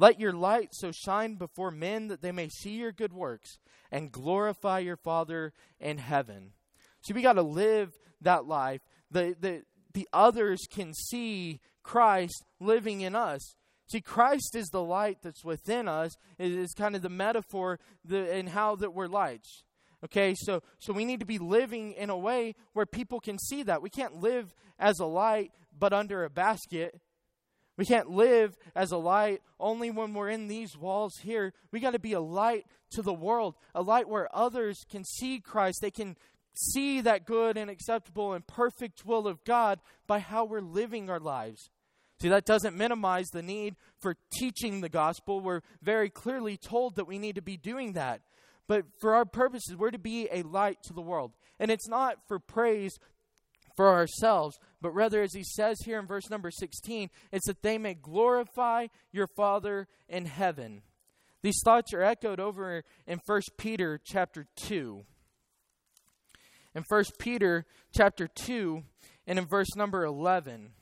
Let 0.00 0.18
your 0.18 0.32
light 0.32 0.70
so 0.72 0.92
shine 0.92 1.34
before 1.34 1.70
men 1.70 2.08
that 2.08 2.22
they 2.22 2.32
may 2.32 2.48
see 2.48 2.70
your 2.70 2.90
good 2.90 3.12
works 3.12 3.58
and 3.92 4.10
glorify 4.10 4.78
your 4.78 4.96
Father 4.96 5.52
in 5.78 5.98
heaven. 5.98 6.52
See, 7.02 7.12
we 7.12 7.20
got 7.20 7.34
to 7.34 7.42
live 7.42 7.98
that 8.22 8.46
life. 8.46 8.80
The, 9.10 9.36
the, 9.38 9.62
the 9.92 10.08
others 10.10 10.60
can 10.70 10.94
see 10.94 11.60
Christ 11.82 12.46
living 12.60 13.02
in 13.02 13.14
us. 13.14 13.56
See, 13.88 14.00
Christ 14.00 14.54
is 14.54 14.68
the 14.68 14.82
light 14.82 15.18
that's 15.22 15.44
within 15.44 15.86
us. 15.86 16.12
It 16.38 16.50
is 16.50 16.72
kind 16.72 16.96
of 16.96 17.02
the 17.02 17.10
metaphor 17.10 17.78
the, 18.02 18.34
in 18.34 18.46
how 18.46 18.76
that 18.76 18.94
we're 18.94 19.06
lights. 19.06 19.64
Okay, 20.02 20.34
so 20.34 20.62
so 20.78 20.94
we 20.94 21.04
need 21.04 21.20
to 21.20 21.26
be 21.26 21.36
living 21.36 21.92
in 21.92 22.08
a 22.08 22.16
way 22.16 22.54
where 22.72 22.86
people 22.86 23.20
can 23.20 23.38
see 23.38 23.62
that. 23.64 23.82
We 23.82 23.90
can't 23.90 24.22
live 24.22 24.54
as 24.78 24.98
a 24.98 25.04
light 25.04 25.52
but 25.78 25.92
under 25.92 26.24
a 26.24 26.30
basket. 26.30 26.98
We 27.80 27.86
can't 27.86 28.10
live 28.10 28.58
as 28.76 28.92
a 28.92 28.98
light 28.98 29.40
only 29.58 29.90
when 29.90 30.12
we're 30.12 30.28
in 30.28 30.48
these 30.48 30.76
walls 30.76 31.16
here. 31.22 31.54
We 31.72 31.80
got 31.80 31.94
to 31.94 31.98
be 31.98 32.12
a 32.12 32.20
light 32.20 32.66
to 32.90 33.00
the 33.00 33.14
world, 33.14 33.54
a 33.74 33.80
light 33.80 34.06
where 34.06 34.28
others 34.36 34.84
can 34.90 35.02
see 35.02 35.40
Christ. 35.40 35.78
They 35.80 35.90
can 35.90 36.18
see 36.52 37.00
that 37.00 37.24
good 37.24 37.56
and 37.56 37.70
acceptable 37.70 38.34
and 38.34 38.46
perfect 38.46 39.06
will 39.06 39.26
of 39.26 39.42
God 39.44 39.80
by 40.06 40.18
how 40.18 40.44
we're 40.44 40.60
living 40.60 41.08
our 41.08 41.18
lives. 41.18 41.70
See, 42.20 42.28
that 42.28 42.44
doesn't 42.44 42.76
minimize 42.76 43.28
the 43.28 43.42
need 43.42 43.76
for 43.98 44.14
teaching 44.30 44.82
the 44.82 44.90
gospel. 44.90 45.40
We're 45.40 45.62
very 45.80 46.10
clearly 46.10 46.58
told 46.58 46.96
that 46.96 47.08
we 47.08 47.18
need 47.18 47.36
to 47.36 47.42
be 47.42 47.56
doing 47.56 47.94
that. 47.94 48.20
But 48.68 48.84
for 49.00 49.14
our 49.14 49.24
purposes, 49.24 49.74
we're 49.74 49.90
to 49.90 49.98
be 49.98 50.28
a 50.30 50.42
light 50.42 50.82
to 50.82 50.92
the 50.92 51.00
world. 51.00 51.32
And 51.58 51.70
it's 51.70 51.88
not 51.88 52.18
for 52.28 52.38
praise 52.38 52.98
for 53.80 53.88
ourselves, 53.88 54.58
but 54.82 54.90
rather, 54.90 55.22
as 55.22 55.32
he 55.32 55.42
says 55.42 55.78
here 55.86 55.98
in 55.98 56.06
verse 56.06 56.28
number 56.28 56.50
16, 56.50 57.08
it's 57.32 57.46
that 57.46 57.62
they 57.62 57.78
may 57.78 57.94
glorify 57.94 58.88
your 59.10 59.26
Father 59.26 59.88
in 60.06 60.26
heaven. 60.26 60.82
These 61.40 61.62
thoughts 61.64 61.94
are 61.94 62.02
echoed 62.02 62.40
over 62.40 62.84
in 63.06 63.22
1 63.24 63.40
Peter 63.56 63.98
chapter 64.04 64.44
2. 64.56 65.02
In 66.74 66.84
1 66.86 67.04
Peter 67.18 67.64
chapter 67.96 68.28
2 68.28 68.82
and 69.26 69.38
in 69.38 69.46
verse 69.46 69.74
number 69.74 70.04
11, 70.04 70.72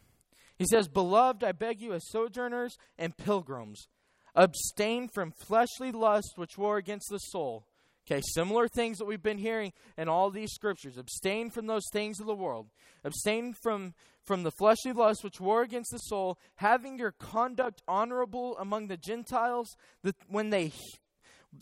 he 0.57 0.67
says, 0.69 0.89
Beloved, 0.89 1.45
I 1.45 1.53
beg 1.53 1.81
you 1.81 1.93
as 1.93 2.11
sojourners 2.11 2.79
and 2.99 3.17
pilgrims, 3.17 3.87
abstain 4.35 5.07
from 5.07 5.31
fleshly 5.31 5.93
lusts 5.93 6.37
which 6.37 6.59
war 6.59 6.79
against 6.79 7.11
the 7.11 7.19
soul 7.19 7.65
Okay, 8.11 8.23
similar 8.33 8.69
things 8.69 8.97
that 8.99 9.05
we've 9.05 9.23
been 9.23 9.37
hearing 9.37 9.73
in 9.99 10.09
all 10.09 10.31
these 10.31 10.53
scriptures. 10.53 10.97
Abstain 10.97 11.51
from 11.51 11.67
those 11.67 11.85
things 11.93 12.21
of 12.21 12.27
the 12.27 12.35
world. 12.35 12.69
Abstain 13.05 13.53
from, 13.53 13.93
from 14.25 14.45
the 14.45 14.51
fleshly 14.53 14.93
lusts 14.93 15.23
which 15.23 15.41
war 15.41 15.61
against 15.61 15.91
the 15.91 15.99
soul, 15.99 16.39
having 16.57 16.99
your 16.99 17.13
conduct 17.13 17.83
honorable 17.87 18.57
among 18.57 18.87
the 18.87 18.97
Gentiles, 18.97 19.77
that 20.03 20.17
when 20.27 20.51
they 20.51 20.73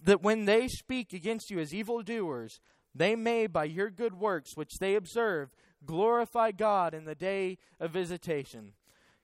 that 0.04 0.20
when 0.20 0.46
they 0.46 0.66
speak 0.66 1.12
against 1.12 1.48
you 1.48 1.60
as 1.60 1.72
evildoers, 1.72 2.58
they 2.92 3.14
may 3.14 3.46
by 3.46 3.64
your 3.64 3.88
good 3.88 4.14
works 4.14 4.56
which 4.56 4.78
they 4.80 4.94
observe 4.94 5.50
glorify 5.84 6.50
God 6.50 6.94
in 6.94 7.04
the 7.04 7.14
day 7.14 7.58
of 7.78 7.92
visitation. 7.92 8.72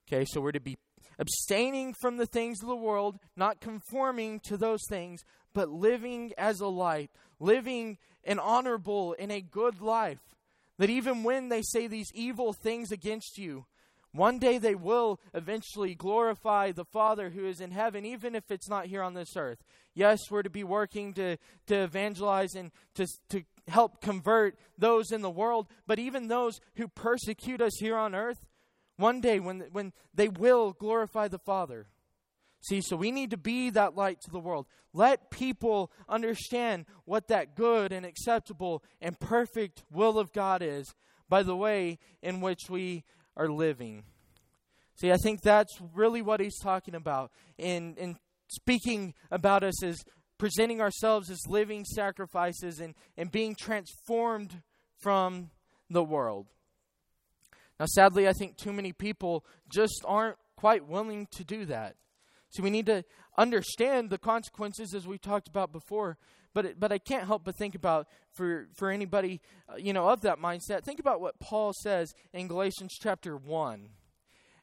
Okay, 0.07 0.25
so 0.25 0.41
we're 0.41 0.51
to 0.51 0.59
be 0.59 0.77
abstaining 1.19 1.93
from 1.93 2.17
the 2.17 2.25
things 2.25 2.61
of 2.61 2.67
the 2.67 2.75
world, 2.75 3.19
not 3.35 3.61
conforming 3.61 4.39
to 4.41 4.57
those 4.57 4.81
things, 4.89 5.23
but 5.53 5.69
living 5.69 6.33
as 6.37 6.59
a 6.59 6.67
light, 6.67 7.11
living 7.39 7.97
an 8.23 8.39
honorable 8.39 9.15
and 9.19 9.31
a 9.31 9.41
good 9.41 9.81
life. 9.81 10.19
That 10.77 10.89
even 10.89 11.23
when 11.23 11.49
they 11.49 11.61
say 11.61 11.87
these 11.87 12.11
evil 12.13 12.53
things 12.53 12.91
against 12.91 13.37
you, 13.37 13.65
one 14.11 14.37
day 14.37 14.59
they 14.59 14.75
will 14.75 15.19
eventually 15.33 15.95
glorify 15.95 16.71
the 16.71 16.85
Father 16.85 17.31
who 17.31 17.45
is 17.45 17.59
in 17.59 17.71
heaven, 17.71 18.05
even 18.05 18.35
if 18.35 18.51
it's 18.51 18.69
not 18.69 18.85
here 18.85 19.01
on 19.01 19.15
this 19.15 19.35
earth. 19.35 19.63
Yes, 19.95 20.19
we're 20.29 20.43
to 20.43 20.49
be 20.49 20.63
working 20.63 21.13
to, 21.13 21.37
to 21.67 21.75
evangelize 21.75 22.53
and 22.55 22.71
to, 22.95 23.07
to 23.29 23.43
help 23.67 24.01
convert 24.01 24.57
those 24.77 25.11
in 25.11 25.21
the 25.21 25.29
world, 25.29 25.67
but 25.87 25.99
even 25.99 26.27
those 26.27 26.59
who 26.75 26.87
persecute 26.87 27.61
us 27.61 27.73
here 27.79 27.97
on 27.97 28.13
earth, 28.13 28.45
one 28.97 29.19
day 29.19 29.39
when, 29.39 29.61
when 29.71 29.93
they 30.13 30.29
will 30.29 30.73
glorify 30.73 31.27
the 31.27 31.39
Father. 31.39 31.87
See, 32.63 32.79
so 32.81 32.95
we 32.95 33.11
need 33.11 33.31
to 33.31 33.37
be 33.37 33.69
that 33.71 33.95
light 33.95 34.21
to 34.21 34.31
the 34.31 34.39
world. 34.39 34.67
Let 34.93 35.29
people 35.29 35.91
understand 36.07 36.85
what 37.03 37.27
that 37.27 37.55
good 37.55 37.91
and 37.91 38.05
acceptable 38.05 38.83
and 39.01 39.19
perfect 39.19 39.83
will 39.91 40.17
of 40.17 40.31
God 40.31 40.61
is 40.61 40.95
by 41.27 41.43
the 41.43 41.57
way 41.57 41.99
in 42.21 42.39
which 42.39 42.69
we 42.69 43.03
are 43.35 43.49
living. 43.49 44.03
See, 44.95 45.11
I 45.11 45.17
think 45.17 45.41
that's 45.41 45.77
really 45.93 46.21
what 46.21 46.39
he's 46.39 46.57
talking 46.57 46.95
about 46.95 47.31
in, 47.57 47.95
in 47.97 48.17
speaking 48.47 49.13
about 49.29 49.63
us 49.63 49.83
as 49.83 49.97
presenting 50.37 50.79
ourselves 50.79 51.29
as 51.29 51.39
living 51.49 51.83
sacrifices 51.83 52.79
and, 52.79 52.95
and 53.17 53.29
being 53.29 53.55
transformed 53.55 54.61
from 55.01 55.49
the 55.89 56.03
world. 56.03 56.47
Now, 57.77 57.87
sadly, 57.87 58.25
I 58.25 58.31
think 58.33 58.55
too 58.55 58.71
many 58.71 58.93
people 58.93 59.43
just 59.69 60.01
aren't 60.05 60.37
quite 60.55 60.87
willing 60.87 61.27
to 61.31 61.43
do 61.43 61.65
that. 61.65 61.97
See, 62.55 62.61
we 62.61 62.69
need 62.69 62.85
to 62.85 63.03
understand 63.37 64.09
the 64.09 64.17
consequences 64.17 64.93
as 64.93 65.07
we 65.07 65.17
talked 65.17 65.47
about 65.47 65.71
before. 65.71 66.17
But 66.53 66.79
but 66.79 66.91
I 66.91 66.99
can't 66.99 67.25
help 67.25 67.45
but 67.45 67.55
think 67.55 67.73
about 67.73 68.07
for 68.31 68.67
for 68.75 68.91
anybody 68.91 69.41
uh, 69.67 69.77
you 69.77 69.91
know 69.91 70.07
of 70.09 70.21
that 70.21 70.39
mindset. 70.39 70.83
Think 70.83 70.99
about 70.99 71.19
what 71.19 71.39
Paul 71.39 71.73
says 71.73 72.13
in 72.31 72.47
Galatians 72.47 72.95
chapter 73.01 73.35
one. 73.35 73.89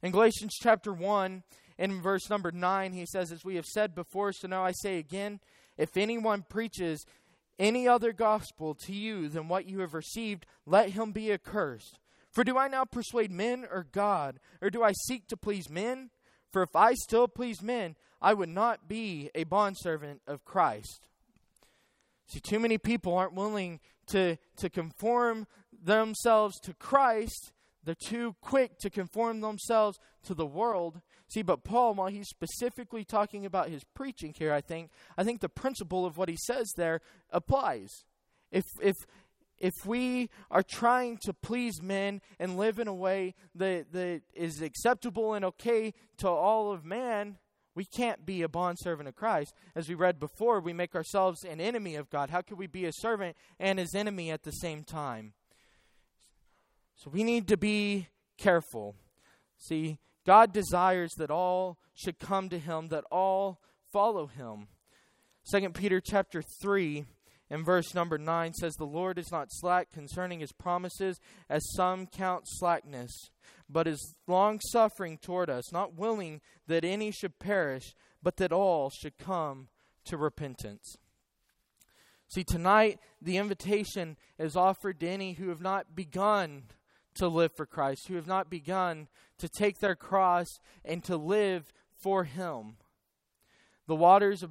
In 0.03 0.13
Galatians 0.13 0.55
chapter 0.63 0.93
one, 0.93 1.43
in 1.79 2.01
verse 2.01 2.31
number 2.31 2.53
nine, 2.53 2.93
he 2.93 3.07
says, 3.07 3.33
"As 3.33 3.45
we 3.45 3.57
have 3.57 3.67
said 3.67 3.95
before, 3.95 4.33
so 4.33 4.47
now 4.47 4.65
I 4.65 4.71
say 4.71 4.99
again: 4.99 5.41
If 5.77 5.97
anyone 5.97 6.45
preaches 6.49 7.05
any 7.59 7.89
other 7.89 8.13
gospel 8.13 8.75
to 8.87 8.93
you 8.93 9.29
than 9.29 9.49
what 9.49 9.67
you 9.67 9.81
have 9.81 9.95
received, 9.95 10.47
let 10.65 10.91
him 10.91 11.11
be 11.11 11.33
accursed. 11.33 11.99
For 12.31 12.45
do 12.45 12.57
I 12.57 12.69
now 12.69 12.85
persuade 12.85 13.33
men 13.33 13.67
or 13.69 13.85
God, 13.91 14.39
or 14.63 14.71
do 14.71 14.85
I 14.85 14.93
seek 14.93 15.27
to 15.27 15.37
please 15.37 15.69
men?" 15.69 16.11
For 16.53 16.63
if 16.63 16.75
I 16.75 16.95
still 16.95 17.29
please 17.29 17.63
men, 17.63 17.97
I 18.21 18.35
would 18.35 18.49
not 18.49 18.89
be 18.89 19.31
a 19.35 19.45
bondservant 19.45 20.21
of 20.27 20.45
Christ. 20.45 21.09
See, 22.27 22.41
too 22.41 22.61
many 22.61 22.79
people 22.79 23.17
aren't 23.17 23.35
willing 23.35 23.81
to, 24.09 24.37
to 24.59 24.71
conform 24.71 25.47
themselves 25.73 26.59
to 26.61 26.75
Christ. 26.75 27.53
They're 27.83 27.95
too 27.95 28.37
quick 28.41 28.79
to 28.81 28.91
conform 28.91 29.41
themselves 29.41 29.99
to 30.25 30.35
the 30.35 30.47
world. 30.47 31.01
See, 31.29 31.43
but 31.43 31.65
Paul, 31.65 31.95
while 31.95 32.09
he's 32.09 32.29
specifically 32.29 33.05
talking 33.05 33.47
about 33.47 33.71
his 33.71 33.85
preaching 33.95 34.35
here, 34.37 34.53
I 34.53 34.61
think 34.61 34.91
I 35.17 35.25
think 35.25 35.41
the 35.41 35.49
principle 35.49 36.05
of 36.05 36.19
what 36.19 36.29
he 36.29 36.37
says 36.37 36.71
there 36.77 37.01
applies. 37.31 38.05
If 38.51 38.65
if 38.83 38.97
if 39.61 39.85
we 39.85 40.31
are 40.51 40.63
trying 40.63 41.19
to 41.19 41.35
please 41.35 41.83
men 41.83 42.23
and 42.39 42.57
live 42.57 42.79
in 42.79 42.89
a 42.89 42.95
way 42.95 43.35
that, 43.55 43.93
that 43.93 44.23
is 44.35 44.63
acceptable 44.63 45.35
and 45.35 45.45
okay 45.45 45.93
to 46.19 46.29
all 46.29 46.73
of 46.73 46.85
man, 46.85 47.37
we 47.75 47.85
can't 47.85 48.27
be 48.27 48.43
a 48.43 48.49
bondservant 48.49 49.09
of 49.09 49.15
Christ. 49.15 49.55
As 49.77 49.89
we 49.89 49.95
read 49.95 50.19
before, 50.19 50.61
we 50.61 50.73
make 50.73 50.95
ourselves 50.95 51.45
an 51.45 51.61
enemy 51.61 51.95
of 51.95 52.11
God. 52.11 52.31
How 52.31 52.41
can 52.41 52.57
we 52.57 52.67
be 52.67 52.87
a 52.87 52.93
servant 52.93 53.37
and 53.59 53.79
his 53.79 53.95
enemy 53.95 54.31
at 54.31 54.43
the 54.43 54.51
same 54.51 54.83
time? 54.83 55.35
So 56.97 57.11
we 57.11 57.23
need 57.23 57.47
to 57.49 57.57
be 57.57 58.09
careful. 58.39 58.97
See, 59.57 59.99
God 60.27 60.53
desires 60.53 61.13
that 61.17 61.31
all 61.31 61.79
should 61.95 62.19
come 62.19 62.49
to 62.49 62.59
him, 62.59 62.89
that 62.89 63.05
all 63.11 63.61
follow 63.93 64.27
him. 64.27 64.69
2 65.51 65.71
Peter 65.71 66.01
chapter 66.01 66.43
3 66.43 67.05
and 67.51 67.65
verse 67.65 67.95
number 67.95 68.17
9 68.17 68.55
says 68.55 68.75
the 68.75 68.85
Lord 68.85 69.19
is 69.19 69.33
not 69.33 69.49
slack 69.51 69.91
concerning 69.93 70.41
his 70.41 70.53
promises 70.53 71.19
as 71.49 71.73
some 71.75 72.07
count 72.07 72.45
slackness 72.47 73.31
but 73.73 73.87
is 73.87 74.15
long 74.27 74.61
suffering 74.61 75.19
toward 75.19 75.49
us, 75.49 75.73
not 75.73 75.95
willing 75.95 76.41
that 76.67 76.85
any 76.85 77.11
should 77.11 77.39
perish, 77.39 77.95
but 78.23 78.37
that 78.37 78.53
all 78.53 78.91
should 78.91 79.19
come 79.19 79.69
to 80.05 80.17
repentance. 80.17 80.97
See, 82.29 82.45
tonight 82.45 82.99
the 83.21 83.37
invitation 83.37 84.17
is 84.39 84.57
offered 84.57 85.01
to 85.01 85.09
any 85.09 85.35
who 85.35 85.49
have 85.49 85.61
not 85.61 85.95
begun 85.95 86.65
to 87.15 87.29
live 87.29 87.53
for 87.57 87.67
Christ, 87.67 88.09
who 88.09 88.15
have 88.15 88.27
not 88.27 88.51
begun 88.51 89.09
to 89.39 89.49
take 89.49 89.79
their 89.79 89.97
cross 89.97 90.47
and 90.85 91.03
to 91.05 91.17
live 91.17 91.73
for 91.93 92.25
Him. 92.25 92.77
The 93.87 93.97
waters 93.97 94.43
of, 94.43 94.51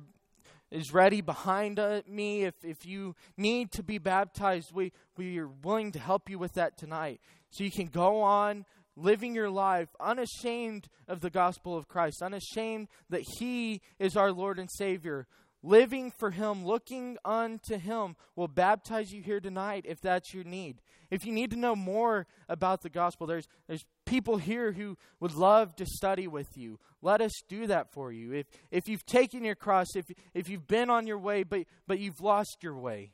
is 0.71 0.93
ready 0.93 1.21
behind 1.21 1.79
uh, 1.79 2.01
me. 2.07 2.43
If, 2.43 2.53
if 2.63 2.85
you 2.85 3.15
need 3.37 3.71
to 3.73 3.83
be 3.83 3.97
baptized, 3.97 4.71
we, 4.73 4.91
we 5.17 5.39
are 5.39 5.47
willing 5.47 5.91
to 5.93 5.99
help 5.99 6.29
you 6.29 6.37
with 6.37 6.53
that 6.53 6.77
tonight. 6.77 7.21
So 7.51 7.63
you 7.63 7.71
can 7.71 7.87
go 7.87 8.21
on 8.21 8.65
living 8.95 9.33
your 9.33 9.49
life 9.49 9.89
unashamed 9.99 10.87
of 11.07 11.21
the 11.21 11.29
gospel 11.29 11.77
of 11.77 11.87
Christ, 11.87 12.21
unashamed 12.21 12.87
that 13.09 13.23
He 13.39 13.81
is 13.97 14.15
our 14.15 14.31
Lord 14.31 14.59
and 14.59 14.69
Savior, 14.69 15.27
living 15.61 16.11
for 16.11 16.31
Him, 16.31 16.65
looking 16.65 17.17
unto 17.25 17.77
Him, 17.77 18.15
will 18.35 18.47
baptize 18.47 19.11
you 19.11 19.21
here 19.21 19.39
tonight 19.39 19.85
if 19.87 20.01
that's 20.01 20.33
your 20.33 20.43
need. 20.43 20.81
If 21.11 21.25
you 21.25 21.33
need 21.33 21.51
to 21.51 21.57
know 21.57 21.75
more 21.75 22.27
about 22.47 22.81
the 22.81 22.89
gospel, 22.89 23.27
there's, 23.27 23.47
there's 23.67 23.85
people 24.05 24.37
here 24.37 24.71
who 24.71 24.97
would 25.19 25.33
love 25.33 25.75
to 25.77 25.85
study 25.85 26.27
with 26.27 26.55
you. 26.55 26.79
Let 27.01 27.21
us 27.21 27.31
do 27.47 27.67
that 27.67 27.91
for 27.91 28.11
you. 28.11 28.33
If, 28.33 28.47
if 28.71 28.87
you've 28.87 29.05
taken 29.05 29.43
your 29.43 29.55
cross, 29.55 29.87
if, 29.95 30.05
if 30.33 30.49
you've 30.49 30.67
been 30.67 30.89
on 30.89 31.07
your 31.07 31.17
way, 31.17 31.43
but, 31.43 31.65
but 31.87 31.99
you've 31.99 32.21
lost 32.21 32.57
your 32.61 32.77
way, 32.77 33.11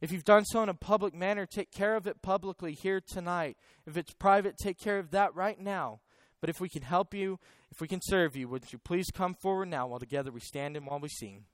if 0.00 0.12
you've 0.12 0.24
done 0.24 0.44
so 0.44 0.62
in 0.62 0.68
a 0.68 0.74
public 0.74 1.12
manner, 1.12 1.44
take 1.44 1.72
care 1.72 1.96
of 1.96 2.06
it 2.06 2.22
publicly 2.22 2.72
here 2.72 3.00
tonight. 3.00 3.56
If 3.86 3.96
it's 3.96 4.12
private, 4.12 4.56
take 4.56 4.78
care 4.78 4.98
of 4.98 5.10
that 5.10 5.34
right 5.34 5.58
now. 5.58 6.00
But 6.40 6.50
if 6.50 6.60
we 6.60 6.68
can 6.68 6.82
help 6.82 7.14
you, 7.14 7.38
if 7.70 7.80
we 7.80 7.88
can 7.88 8.00
serve 8.02 8.36
you, 8.36 8.48
would 8.48 8.72
you 8.72 8.78
please 8.78 9.10
come 9.12 9.34
forward 9.34 9.68
now 9.68 9.86
while 9.88 9.98
together 9.98 10.30
we 10.30 10.40
stand 10.40 10.76
and 10.76 10.86
while 10.86 11.00
we 11.00 11.08
sing? 11.08 11.44